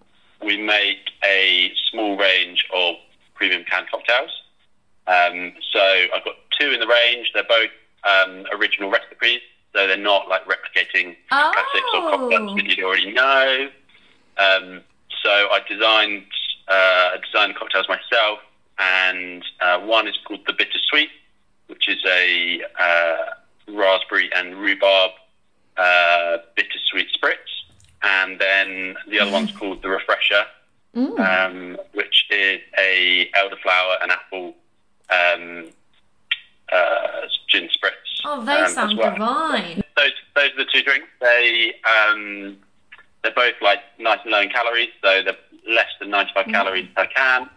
We 0.41 0.57
make 0.57 0.99
a 1.25 1.71
small 1.91 2.15
range 2.17 2.65
of 2.73 2.95
premium 3.35 3.63
canned 3.69 3.87
cocktails. 3.91 4.29
Um, 5.07 5.53
so, 5.73 5.79
I've 6.15 6.23
got 6.23 6.35
two 6.59 6.71
in 6.71 6.79
the 6.79 6.87
range. 6.87 7.31
They're 7.33 7.43
both 7.43 7.71
um, 8.03 8.45
original 8.53 8.89
recipes, 8.89 9.41
so 9.73 9.85
they're 9.87 9.97
not 9.97 10.29
like 10.29 10.43
replicating 10.45 11.15
classics 11.29 11.89
or 11.93 12.01
cocktails 12.11 12.51
Oh. 12.51 12.55
that 12.55 12.65
you'd 12.65 12.83
already 12.85 13.11
know. 13.11 13.69
Um, 15.25 15.29
so, 15.29 15.49
I 15.51 15.59
designed 15.67 16.25
uh, 16.67 17.11
I 17.13 17.17
designed 17.25 17.55
the 17.55 17.59
cocktails 17.59 17.87
myself, 17.87 18.39
and 18.79 19.43
uh, 19.61 19.79
one 19.79 20.07
is 20.07 20.15
called 20.25 20.41
the 20.45 20.53
Bittersweet, 20.53 21.09
which 21.67 21.87
is 21.87 21.97
a 22.05 22.61
uh, 22.79 23.17
raspberry 23.73 24.29
and 24.35 24.55
rhubarb 24.57 25.11
uh, 25.77 26.37
bittersweet 26.55 27.07
spritz, 27.15 27.35
and 28.03 28.39
then 28.39 28.95
the 29.09 29.19
other 29.19 29.31
one's 29.31 29.51
called 29.51 29.81
the 29.81 29.89
Refresher, 29.89 30.45
um, 30.95 31.77
which 31.93 32.25
is 32.31 32.61
a 32.77 33.29
elderflower 33.35 33.97
and 34.01 34.11
apple 34.11 34.55
um, 35.09 35.65
uh, 36.71 37.27
gin 37.47 37.69
spritz. 37.69 37.91
Oh, 38.25 38.39
um, 38.39 38.45
they 38.45 38.53
as 38.53 38.73
sound 38.73 38.97
well. 38.97 39.13
divine. 39.13 39.83
Those, 39.95 40.11
those 40.35 40.51
are 40.51 40.57
the 40.57 40.65
two 40.73 40.81
drinks. 40.81 41.07
They 41.21 41.73
um, 41.85 42.57
they're 43.23 43.33
both 43.33 43.55
like 43.61 43.79
nice 43.99 44.19
and 44.23 44.31
low 44.31 44.41
in 44.41 44.49
calories, 44.49 44.89
so 45.01 45.21
they're 45.23 45.37
less 45.67 45.89
than 45.99 46.09
95 46.09 46.45
calories 46.47 46.87
per 46.95 47.07
can, 47.07 47.49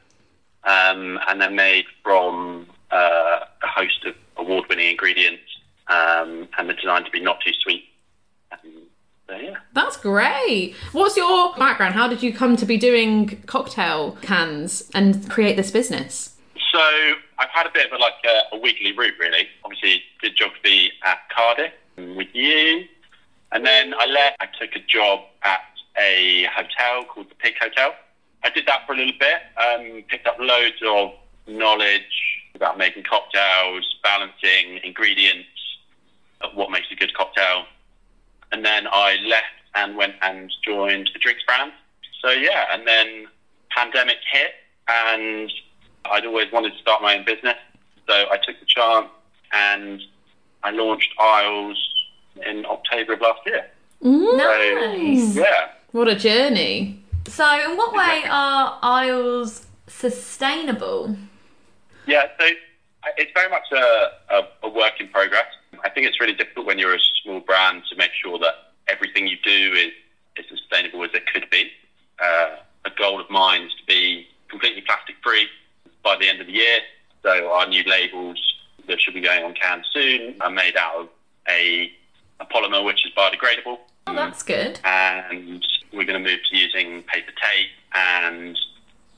um, 0.65 1.19
and 1.29 1.41
they're 1.41 1.51
made 1.51 1.85
from 2.03 2.67
uh, 2.91 3.41
a 3.63 3.67
host 3.67 4.05
of 4.07 4.15
award-winning 4.37 4.91
ingredients, 4.91 5.43
um, 5.89 6.49
and 6.59 6.69
they're 6.69 6.77
designed 6.77 7.05
to 7.05 7.11
be 7.11 7.21
not 7.21 7.41
too 7.45 7.53
sweet. 7.63 7.85
Um, 8.53 8.59
so 9.29 9.37
yeah. 9.37 9.57
That's 9.75 9.97
great. 9.97 10.75
What's 10.93 11.17
your 11.17 11.55
background? 11.55 11.95
How 11.95 12.09
did 12.09 12.23
you 12.23 12.33
come 12.33 12.57
to 12.57 12.67
be 12.67 12.77
doing 12.77 13.41
cocktail 13.47 14.19
cans 14.23 14.91
and 14.93 15.31
create 15.31 15.57
this 15.57 15.71
business? 15.71 16.37
So 16.73 16.81
I've 17.39 17.49
had 17.53 17.67
a 17.67 17.71
bit 17.73 17.87
of 17.87 17.93
a, 17.93 17.99
like 17.99 18.15
a, 18.25 18.57
a 18.57 18.59
wiggly 18.59 18.93
route, 18.93 19.15
really. 19.21 19.47
Obviously, 19.65 20.03
did 20.21 20.37
geography 20.37 20.91
at 21.05 21.19
Cardiff 21.35 21.73
with 21.97 22.29
you, 22.33 22.87
and 23.53 23.65
then 23.65 23.95
I 23.99 24.07
left. 24.07 24.37
I 24.41 24.47
took 24.59 24.75
a 24.77 24.81
job 24.81 25.21
at 25.43 25.61
a 25.99 26.47
hotel 26.55 27.05
called 27.05 27.31
the 27.31 27.35
Pig 27.35 27.55
Hotel. 27.61 27.95
I 28.43 28.51
did 28.51 28.67
that 28.67 28.87
for 28.87 28.95
a 28.95 28.97
little 28.97 29.15
bit. 29.19 29.41
Um, 29.59 30.03
picked 30.09 30.27
up 30.27 30.37
loads 30.39 30.77
of 30.87 31.13
knowledge 31.47 32.43
about 32.55 32.79
making 32.79 33.05
cocktails, 33.05 33.97
balancing 34.03 34.81
ingredients, 34.85 35.49
what 36.55 36.71
makes 36.71 36.87
a 36.91 36.95
good 36.95 37.13
cocktail, 37.15 37.65
and 38.53 38.65
then 38.65 38.87
I 38.91 39.17
left 39.27 39.45
and 39.75 39.97
went 39.97 40.15
and 40.23 40.51
joined 40.65 41.11
a 41.15 41.19
drinks 41.19 41.43
brand. 41.45 41.73
So 42.23 42.31
yeah, 42.31 42.67
and 42.73 42.87
then 42.87 43.27
pandemic 43.71 44.19
hit, 44.31 44.53
and 44.89 45.51
I'd 46.07 46.27
always 46.27 46.51
wanted 46.53 46.73
to 46.73 46.79
start 46.79 47.03
my 47.03 47.17
own 47.17 47.25
business, 47.25 47.57
so 48.09 48.15
I 48.31 48.37
took 48.43 48.59
the 48.59 48.67
chance 48.67 49.09
and 49.53 50.03
I 50.63 50.71
launched 50.71 51.11
Isles 51.19 52.00
in 52.37 52.65
October 52.67 53.15
of 53.15 53.21
last 53.21 53.41
year. 53.47 53.67
Nice. 54.03 55.35
So, 55.35 55.41
yeah. 55.41 55.71
What 55.93 56.09
a 56.09 56.15
journey. 56.15 57.03
So, 57.29 57.45
in 57.71 57.77
what 57.77 57.93
way 57.93 58.25
are 58.29 58.79
Isles 58.83 59.67
sustainable? 59.87 61.17
Yeah, 62.07 62.23
so 62.39 62.47
it's 63.17 63.33
very 63.35 63.51
much 63.51 63.71
a, 63.73 64.35
a, 64.35 64.49
a 64.65 64.69
work 64.69 64.95
in 65.01 65.09
progress. 65.09 65.47
I 65.85 65.91
think 65.91 66.07
it's 66.07 66.21
really 66.21 66.35
difficult 66.35 66.67
when 66.67 66.79
you're 66.79 66.95
a 66.95 67.01
small 67.23 67.41
brand 67.41 67.83
to 67.91 67.97
make 67.97 68.11
sure 68.23 68.39
that 68.39 68.73
everything 68.89 69.27
you 69.27 69.37
do 69.45 69.73
is 69.75 69.93
as 70.39 70.45
sustainable 70.49 71.05
as 71.05 71.11
it 71.15 71.27
could 71.27 71.49
be. 71.51 71.71
Uh, 72.23 72.57
a 72.85 72.91
goal 72.97 73.21
of 73.21 73.29
mine 73.31 73.63
is 73.63 73.73
to 73.79 73.85
be 73.87 74.27
completely 74.49 74.83
plastic 74.83 75.17
free 75.23 75.47
by 76.03 76.17
the 76.17 76.29
end 76.29 76.41
of 76.41 76.47
the 76.47 76.53
year. 76.53 76.79
So 77.23 77.53
our 77.53 77.69
new 77.69 77.83
labels 77.85 78.39
that 78.89 79.01
should 79.01 79.15
be 79.15 79.21
going 79.21 79.45
on 79.45 79.55
cans 79.55 79.87
soon 79.93 80.37
are 80.41 80.51
made 80.51 80.77
out 80.77 80.97
of 80.97 81.09
a, 81.49 81.93
a 82.41 82.47
polymer 82.47 82.85
which 82.85 83.05
is 83.07 83.13
biodegradable. 83.17 83.79
Oh, 84.07 84.15
that's 84.15 84.43
good. 84.43 84.81
and 84.85 85.65
we're 85.93 86.05
going 86.05 86.23
to 86.23 86.31
move 86.31 86.41
to 86.51 86.57
using 86.57 87.03
paper 87.05 87.33
tape 87.33 87.69
and 87.95 88.57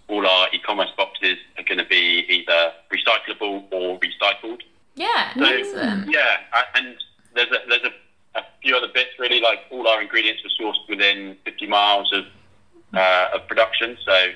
all 0.09 0.27
our 0.27 0.49
e-commerce 0.53 0.91
boxes 0.97 1.37
are 1.59 1.65
going 1.65 1.79
to 1.79 1.85
be 1.87 2.25
either 2.29 2.73
recyclable 2.93 3.65
or 3.71 3.99
recycled. 4.01 4.61
Yeah, 4.97 5.33
So, 5.35 5.45
excellent. 5.45 6.11
yeah, 6.13 6.37
and 6.75 6.97
there's 7.35 7.49
a, 7.51 7.59
there's 7.69 7.85
a, 7.85 8.39
a 8.39 8.43
few 8.63 8.77
other 8.77 8.89
bits 8.93 9.11
really, 9.19 9.41
like 9.41 9.61
all 9.71 9.87
our 9.89 10.03
ingredients 10.03 10.43
are 10.45 10.63
sourced 10.63 10.87
within 10.89 11.37
50 11.45 11.67
miles 11.69 12.13
of, 12.13 12.25
uh, 12.95 13.29
of 13.35 13.47
production, 13.49 13.97
so 14.05 14.27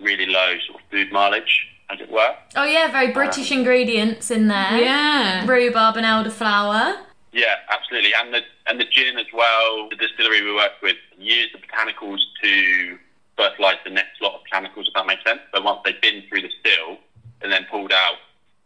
really 0.00 0.26
low 0.26 0.54
sort 0.66 0.80
of 0.82 0.88
food 0.90 1.12
mileage, 1.12 1.66
as 1.90 2.00
it 2.00 2.10
were. 2.10 2.34
Oh, 2.56 2.64
yeah, 2.64 2.90
very 2.90 3.12
British 3.12 3.52
ingredients 3.52 4.30
in 4.30 4.48
there. 4.48 4.78
Yeah. 4.80 5.46
Rhubarb 5.46 5.96
and 5.96 6.06
elderflower. 6.06 6.96
Yeah, 7.32 7.56
absolutely. 7.70 8.12
And 8.14 8.32
the 8.32 8.40
and 8.66 8.78
the 8.78 8.84
gin 8.84 9.18
as 9.18 9.26
well. 9.32 9.88
The 9.90 9.96
distillery 9.96 10.42
we 10.42 10.54
work 10.54 10.72
with 10.82 10.96
use 11.18 11.48
the 11.52 11.58
botanicals 11.58 12.18
to 12.42 12.98
fertilise 13.36 13.78
the 13.84 13.90
next 13.90 14.20
lot 14.20 14.34
of 14.34 14.40
botanicals, 14.52 14.86
if 14.88 14.94
that 14.94 15.06
makes 15.06 15.24
sense. 15.24 15.40
So 15.54 15.62
once 15.62 15.80
they've 15.84 16.00
been 16.00 16.22
through 16.28 16.42
the 16.42 16.50
still 16.60 16.98
and 17.40 17.50
then 17.50 17.64
pulled 17.70 17.92
out, 17.92 18.16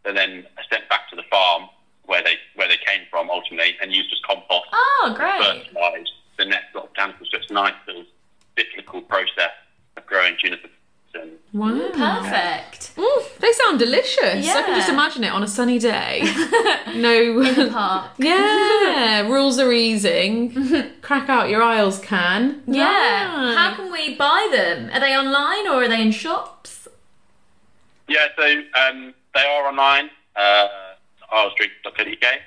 they're 0.03 0.13
then 0.13 0.45
sent 0.69 0.87
back 0.89 1.09
to 1.09 1.15
the 1.15 1.23
farm 1.31 1.69
where 2.05 2.21
they 2.23 2.35
where 2.55 2.67
they 2.67 2.77
came 2.85 3.01
from 3.09 3.29
ultimately 3.29 3.77
and 3.81 3.91
used 3.93 4.11
as 4.11 4.19
compost 4.25 4.67
Oh, 4.73 5.13
great. 5.15 5.41
fertilise 5.41 6.07
the 6.37 6.45
next 6.45 6.75
lot 6.75 6.85
of 6.85 6.93
botanicals. 6.93 7.31
So 7.31 7.37
it's 7.37 7.49
a 7.49 7.53
nice 7.53 7.73
little 7.87 8.03
cyclical 8.57 9.01
process 9.03 9.51
of 9.95 10.05
growing 10.05 10.35
juniper 10.43 10.67
and 11.15 11.31
Wow. 11.53 11.71
Perfect. 11.93 12.95
Mm, 12.95 13.37
they 13.39 13.51
sound 13.77 13.91
delicious. 13.91 14.47
I 14.49 14.61
can 14.63 14.75
just 14.75 14.89
imagine 14.89 15.23
it 15.23 15.31
on 15.31 15.43
a 15.43 15.47
sunny 15.47 15.79
day. 15.79 16.21
no. 16.95 17.69
Park. 17.71 18.11
yeah, 18.17 19.21
rules 19.27 19.59
are 19.59 19.71
easing. 19.71 20.51
Crack 21.01 21.29
out 21.29 21.49
your 21.49 21.61
Isles 21.61 21.99
can. 21.99 22.61
Yeah. 22.67 22.83
Nice. 22.83 23.57
How 23.57 23.75
can 23.75 23.91
we 23.91 24.15
buy 24.15 24.49
them? 24.51 24.89
Are 24.93 24.99
they 24.99 25.15
online 25.15 25.67
or 25.67 25.83
are 25.83 25.87
they 25.87 26.01
in 26.01 26.11
shops? 26.11 26.87
Yeah, 28.07 28.27
so 28.37 28.43
um, 28.79 29.13
they 29.35 29.41
are 29.41 29.67
online, 29.67 30.09
uh, 30.35 30.67
islesdrinks.co.uk. 31.33 32.39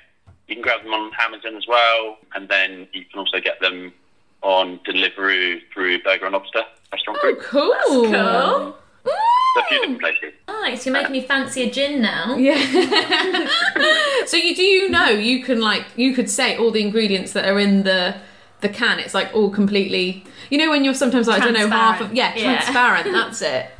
You 0.47 0.55
can 0.55 0.61
grab 0.63 0.83
them 0.83 0.91
on 0.93 1.11
Amazon 1.19 1.55
as 1.55 1.67
well, 1.67 2.17
and 2.35 2.49
then 2.49 2.87
you 2.93 3.05
can 3.05 3.19
also 3.19 3.39
get 3.39 3.59
them 3.61 3.93
on 4.41 4.79
Deliveroo 4.79 5.61
through 5.71 6.01
Burger 6.01 6.25
and 6.25 6.33
Lobster 6.33 6.63
Restaurant 6.91 7.19
Oh, 7.21 7.33
Group. 7.33 7.41
cool. 7.43 8.11
Cool. 8.11 8.77
So 9.05 9.11
a 9.59 9.63
few 9.67 9.79
different 9.79 9.99
places. 9.99 10.33
Nice. 10.47 10.85
You're 10.85 10.93
making 10.93 11.11
me 11.11 11.21
fancy 11.25 11.63
a 11.63 11.71
gin 11.71 12.01
now. 12.01 12.35
Yeah. 12.35 12.55
so 14.25 14.37
you 14.37 14.55
do 14.55 14.63
you 14.63 14.89
know 14.89 15.09
you 15.09 15.43
can 15.43 15.59
like 15.59 15.85
you 15.95 16.13
could 16.13 16.29
say 16.29 16.55
all 16.57 16.71
the 16.71 16.81
ingredients 16.81 17.33
that 17.33 17.45
are 17.45 17.59
in 17.59 17.83
the 17.83 18.15
the 18.61 18.69
can. 18.69 18.99
It's 18.99 19.13
like 19.13 19.33
all 19.33 19.49
completely. 19.49 20.23
You 20.49 20.57
know 20.57 20.69
when 20.69 20.83
you're 20.83 20.93
sometimes 20.93 21.27
like 21.27 21.41
I 21.41 21.45
don't 21.45 21.53
know 21.53 21.67
half 21.67 21.99
of 22.01 22.13
yeah 22.13 22.31
Transparent. 22.31 22.45
Yeah. 22.45 22.59
transparent. 22.61 23.11
That's 23.11 23.41
it. 23.41 23.71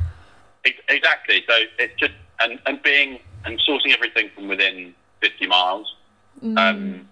Exactly. 0.88 1.44
So 1.48 1.54
it's 1.78 1.94
just 1.98 2.12
and, 2.40 2.58
and 2.66 2.82
being 2.82 3.18
and 3.44 3.60
sourcing 3.68 3.92
everything 3.92 4.30
from 4.34 4.48
within 4.48 4.94
50 5.20 5.46
miles 5.46 5.94
um, 6.56 7.08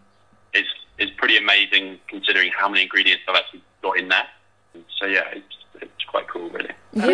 is 0.54 0.66
is 0.98 1.10
pretty 1.16 1.36
amazing 1.36 1.98
considering 2.08 2.50
how 2.56 2.68
many 2.68 2.82
ingredients 2.82 3.22
I've 3.28 3.36
actually 3.36 3.62
got 3.82 3.98
in 3.98 4.08
there. 4.08 4.26
So 4.98 5.06
yeah, 5.06 5.22
it's, 5.32 5.56
it's 5.80 6.04
quite 6.08 6.28
cool, 6.28 6.50
really. 6.50 6.70
Yeah. 6.92 7.04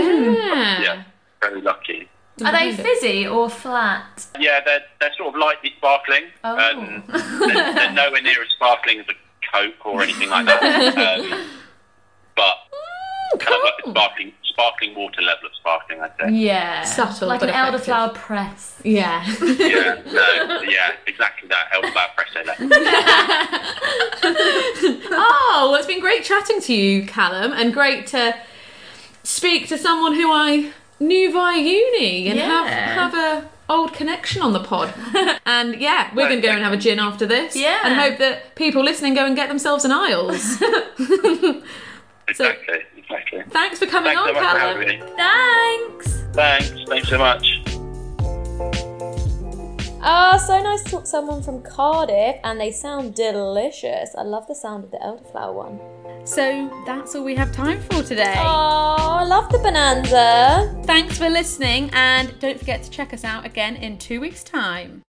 Yeah, 2.38 2.50
very 2.50 2.70
lucky. 2.70 2.72
Are 2.72 2.76
they 2.76 2.82
fizzy 2.82 3.26
or 3.26 3.48
flat? 3.50 4.26
Yeah, 4.38 4.60
they're 4.64 4.82
they're 5.00 5.12
sort 5.16 5.34
of 5.34 5.40
lightly 5.40 5.72
sparkling. 5.76 6.24
Oh. 6.44 6.56
Um, 6.56 7.02
they're, 7.08 7.74
they're 7.74 7.92
nowhere 7.92 8.22
near 8.22 8.42
as 8.42 8.48
sparkling 8.50 9.00
as 9.00 9.06
a 9.08 9.14
Coke 9.52 9.86
or 9.86 10.02
anything 10.02 10.28
like 10.28 10.46
that. 10.46 10.62
Um, 10.96 11.46
but 12.36 12.54
kind 13.40 13.54
of 13.56 13.62
like 13.64 13.74
a 13.86 13.90
sparkling 13.90 14.32
sparkling 14.44 14.94
water 14.94 15.20
level 15.22 15.46
of 15.46 15.52
sparkling, 15.58 16.00
I'd 16.00 16.12
say. 16.20 16.30
Yeah. 16.32 16.82
Subtle 16.84 17.28
Like 17.28 17.40
but 17.40 17.48
an 17.50 17.54
effective. 17.54 17.94
elderflower 17.94 18.14
press. 18.14 18.80
Yeah. 18.84 19.24
Yeah, 19.40 20.00
no, 20.06 20.60
yeah, 20.62 20.92
exactly 21.06 21.48
that. 21.48 21.68
Elflower 21.72 22.08
Presso 22.16 22.44
level. 22.46 22.68
oh, 25.12 25.68
well, 25.70 25.74
it's 25.74 25.86
been 25.86 26.00
great 26.00 26.24
chatting 26.24 26.60
to 26.62 26.74
you, 26.74 27.06
Callum, 27.06 27.52
and 27.52 27.72
great 27.72 28.06
to 28.08 28.34
speak 29.22 29.68
to 29.68 29.78
someone 29.78 30.14
who 30.14 30.30
I 30.32 30.72
knew 31.00 31.32
via 31.32 31.58
uni 31.60 32.28
and 32.28 32.38
Yeah. 32.38 32.64
have 32.64 33.12
have 33.12 33.14
a 33.14 33.48
old 33.68 33.92
connection 33.92 34.42
on 34.42 34.52
the 34.52 34.60
pod. 34.60 34.94
and 35.46 35.74
yeah, 35.80 36.10
we're 36.14 36.28
going 36.28 36.40
to 36.40 36.46
go 36.46 36.52
and 36.52 36.62
have 36.62 36.72
a 36.72 36.76
gin 36.76 36.98
after 37.00 37.26
this. 37.26 37.56
Yeah. 37.56 37.80
And 37.84 37.94
hope 37.98 38.18
that 38.18 38.54
people 38.54 38.82
listening 38.84 39.14
go 39.14 39.26
and 39.26 39.34
get 39.34 39.48
themselves 39.48 39.84
an 39.84 39.92
Isles. 39.92 40.62
Exactly, 42.28 42.78
exactly. 42.96 43.42
Thanks 43.50 43.78
for 43.78 43.86
coming 43.86 44.16
Thanks 44.16 44.20
on, 44.20 44.34
much 44.34 44.52
for 44.52 44.58
Callum. 44.58 45.16
Thanks. 45.16 46.22
Thanks, 46.32 46.84
thanks 46.88 47.08
so 47.08 47.18
much. 47.18 47.62
Ah, 50.02 50.36
so 50.44 50.60
nice 50.60 50.82
to 50.84 50.90
talk 50.90 51.00
to 51.02 51.06
someone 51.08 51.42
from 51.42 51.62
Cardiff, 51.62 52.36
and 52.44 52.60
they 52.60 52.72
sound 52.72 53.14
delicious. 53.14 54.14
I 54.16 54.22
love 54.22 54.46
the 54.48 54.54
sound 54.56 54.84
of 54.84 54.90
the 54.90 54.98
elderflower 54.98 55.54
one. 55.54 55.78
So 56.24 56.70
that's 56.84 57.14
all 57.14 57.24
we 57.24 57.36
have 57.36 57.52
time 57.52 57.80
for 57.80 58.02
today. 58.02 58.34
Oh, 58.36 58.96
I 58.98 59.24
love 59.24 59.50
the 59.50 59.58
bonanza. 59.58 60.74
Thanks 60.84 61.18
for 61.18 61.28
listening, 61.28 61.90
and 61.92 62.38
don't 62.40 62.58
forget 62.58 62.82
to 62.82 62.90
check 62.90 63.14
us 63.14 63.24
out 63.24 63.46
again 63.46 63.76
in 63.76 63.96
two 63.96 64.20
weeks' 64.20 64.42
time. 64.42 65.04